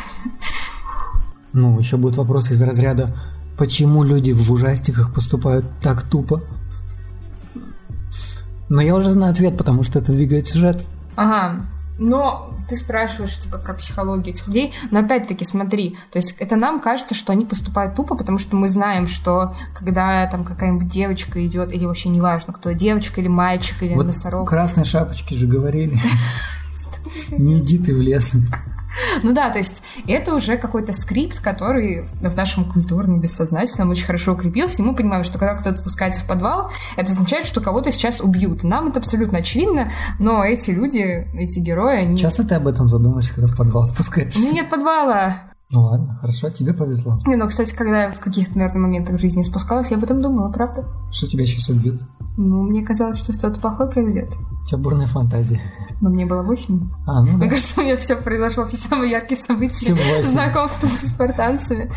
[1.52, 3.14] Ну, еще будет вопрос из разряда
[3.56, 6.42] Почему люди в ужастиках поступают так тупо?
[8.68, 10.84] Но я уже знаю ответ, потому что это двигает сюжет.
[11.14, 11.66] Ага.
[11.98, 16.80] Но ты спрашиваешь, типа, про психологию этих людей, но опять-таки, смотри, то есть это нам
[16.80, 21.72] кажется, что они поступают тупо, потому что мы знаем, что когда там какая-нибудь девочка идет,
[21.72, 24.46] или вообще неважно, кто девочка или мальчик, или вот носорог.
[24.46, 25.98] красные шапочки же говорили.
[27.38, 28.32] Не иди ты в лес.
[29.22, 34.32] Ну да, то есть это уже какой-то скрипт, который в нашем культурном бессознательном очень хорошо
[34.32, 38.20] укрепился, и мы понимаем, что когда кто-то спускается в подвал, это означает, что кого-то сейчас
[38.20, 38.64] убьют.
[38.64, 42.18] Нам это абсолютно очевидно, но эти люди, эти герои, они...
[42.18, 44.38] Часто ты об этом задумаешься, когда в подвал спускаешься?
[44.38, 45.52] У меня нет подвала.
[45.68, 47.18] Ну ладно, хорошо, тебе повезло.
[47.26, 50.50] Не, ну, кстати, когда я в каких-то, наверное, моментах жизни спускалась, я об этом думала,
[50.52, 50.86] правда?
[51.10, 52.02] Что тебя сейчас убьют?
[52.36, 54.34] Ну, мне казалось, что что-то плохое произойдет.
[54.62, 55.60] У тебя бурная фантазия.
[56.00, 56.90] Но мне было восемь.
[57.06, 57.50] А, ну Мне да.
[57.50, 59.74] кажется, у меня все произошло, все самые яркие события.
[59.74, 60.22] Все восемь.
[60.22, 61.90] Знакомство со спартанцами.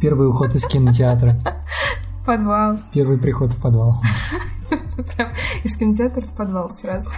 [0.00, 1.40] Первый уход из кинотеатра.
[2.24, 2.78] Подвал.
[2.92, 4.00] Первый приход в подвал.
[5.16, 5.30] Прям
[5.64, 7.10] из кинотеатра в подвал сразу.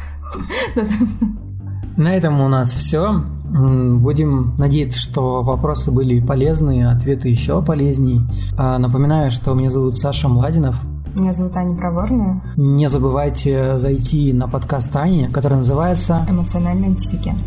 [1.97, 3.23] На этом у нас все.
[3.53, 8.23] Будем надеяться, что вопросы были полезные, ответы еще полезней.
[8.57, 10.77] А, Напоминаю, что меня зовут Саша Младинов.
[11.15, 12.43] Меня зовут Аня Проворная.
[12.57, 17.39] Не забывайте зайти на подкаст Ани, который называется Эмоциональный интеллигент.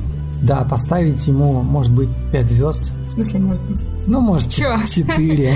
[0.42, 2.94] Да, поставить ему, может быть, 5 звезд.
[3.10, 3.86] В смысле, может быть?
[4.06, 4.76] Ну, может, Чё?
[4.86, 5.54] 4.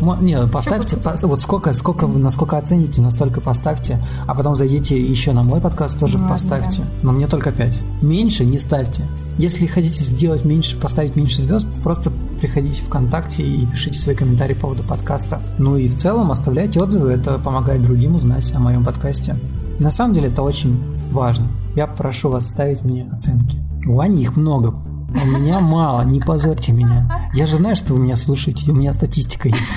[0.20, 5.44] Не, поставьте, пос- вот сколько, сколько, насколько оцените, настолько поставьте, а потом зайдите еще на
[5.44, 6.82] мой подкаст, тоже поставьте.
[7.02, 7.78] Но мне только 5.
[8.02, 9.02] Меньше не ставьте.
[9.38, 14.62] Если хотите сделать меньше, поставить меньше звезд, просто приходите ВКонтакте и пишите свои комментарии по
[14.62, 15.40] поводу подкаста.
[15.58, 19.36] Ну и в целом оставляйте отзывы, это помогает другим узнать о моем подкасте.
[19.78, 20.78] На самом деле это очень
[21.12, 21.46] важно.
[21.76, 23.61] Я прошу вас ставить мне оценки.
[23.86, 27.30] У Ани их много, а у меня мало, не позорьте меня.
[27.34, 29.74] Я же знаю, что вы меня слушаете, у меня статистика есть.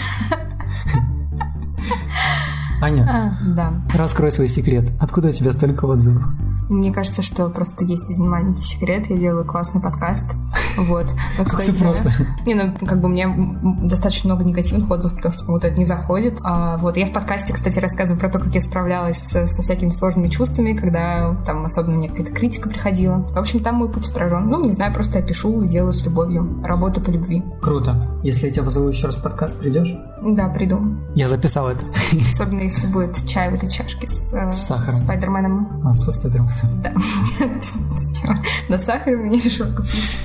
[2.82, 3.74] Аня, А, да.
[3.96, 4.92] раскрой свой секрет.
[5.00, 6.24] Откуда у тебя столько отзывов?
[6.70, 9.08] Мне кажется, что просто есть один маленький секрет.
[9.10, 10.36] Я делаю классный подкаст.
[10.78, 11.06] Вот.
[11.38, 12.12] Но, кстати, просто.
[12.46, 15.78] Не, ну, как бы у меня м, достаточно много негативных отзывов, потому что вот это
[15.78, 16.40] не заходит.
[16.44, 16.98] А, вот.
[16.98, 20.74] Я в подкасте, кстати, рассказываю про то, как я справлялась со, со всякими сложными чувствами,
[20.74, 23.26] когда там особенно мне какая-то критика приходила.
[23.26, 24.48] В общем, там мой путь отражен.
[24.50, 26.62] Ну, не знаю, просто я пишу и делаю с любовью.
[26.64, 27.44] Работа по любви.
[27.62, 27.92] Круто.
[28.24, 29.96] Если я тебя позову еще раз в подкаст, придешь?
[30.24, 30.80] Да, приду.
[31.14, 31.86] Я записал это.
[32.34, 34.98] Особенно, если будет чай в этой чашке с, э, С сахаром.
[35.00, 35.82] Спайдерменом.
[35.86, 36.55] А, со Спайдерменом.
[36.84, 36.94] Да.
[38.70, 40.20] На сахар мне решил купить.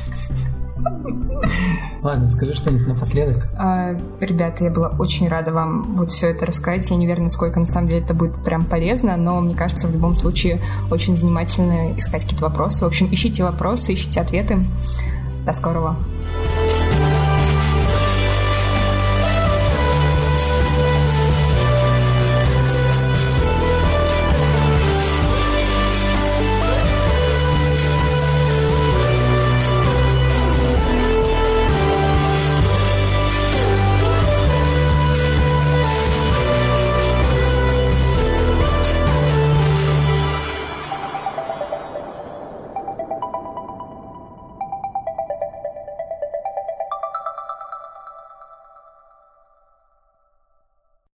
[2.03, 3.49] Ладно, скажи что-нибудь напоследок.
[3.59, 6.89] А, Ребята, я была очень рада вам вот все это рассказать.
[6.91, 9.93] Я не уверена, насколько на самом деле это будет прям полезно, но мне кажется, в
[9.93, 10.61] любом случае
[10.91, 12.85] очень занимательно искать какие-то вопросы.
[12.85, 14.59] В общем, ищите вопросы, ищите ответы.
[15.45, 15.97] До скорого.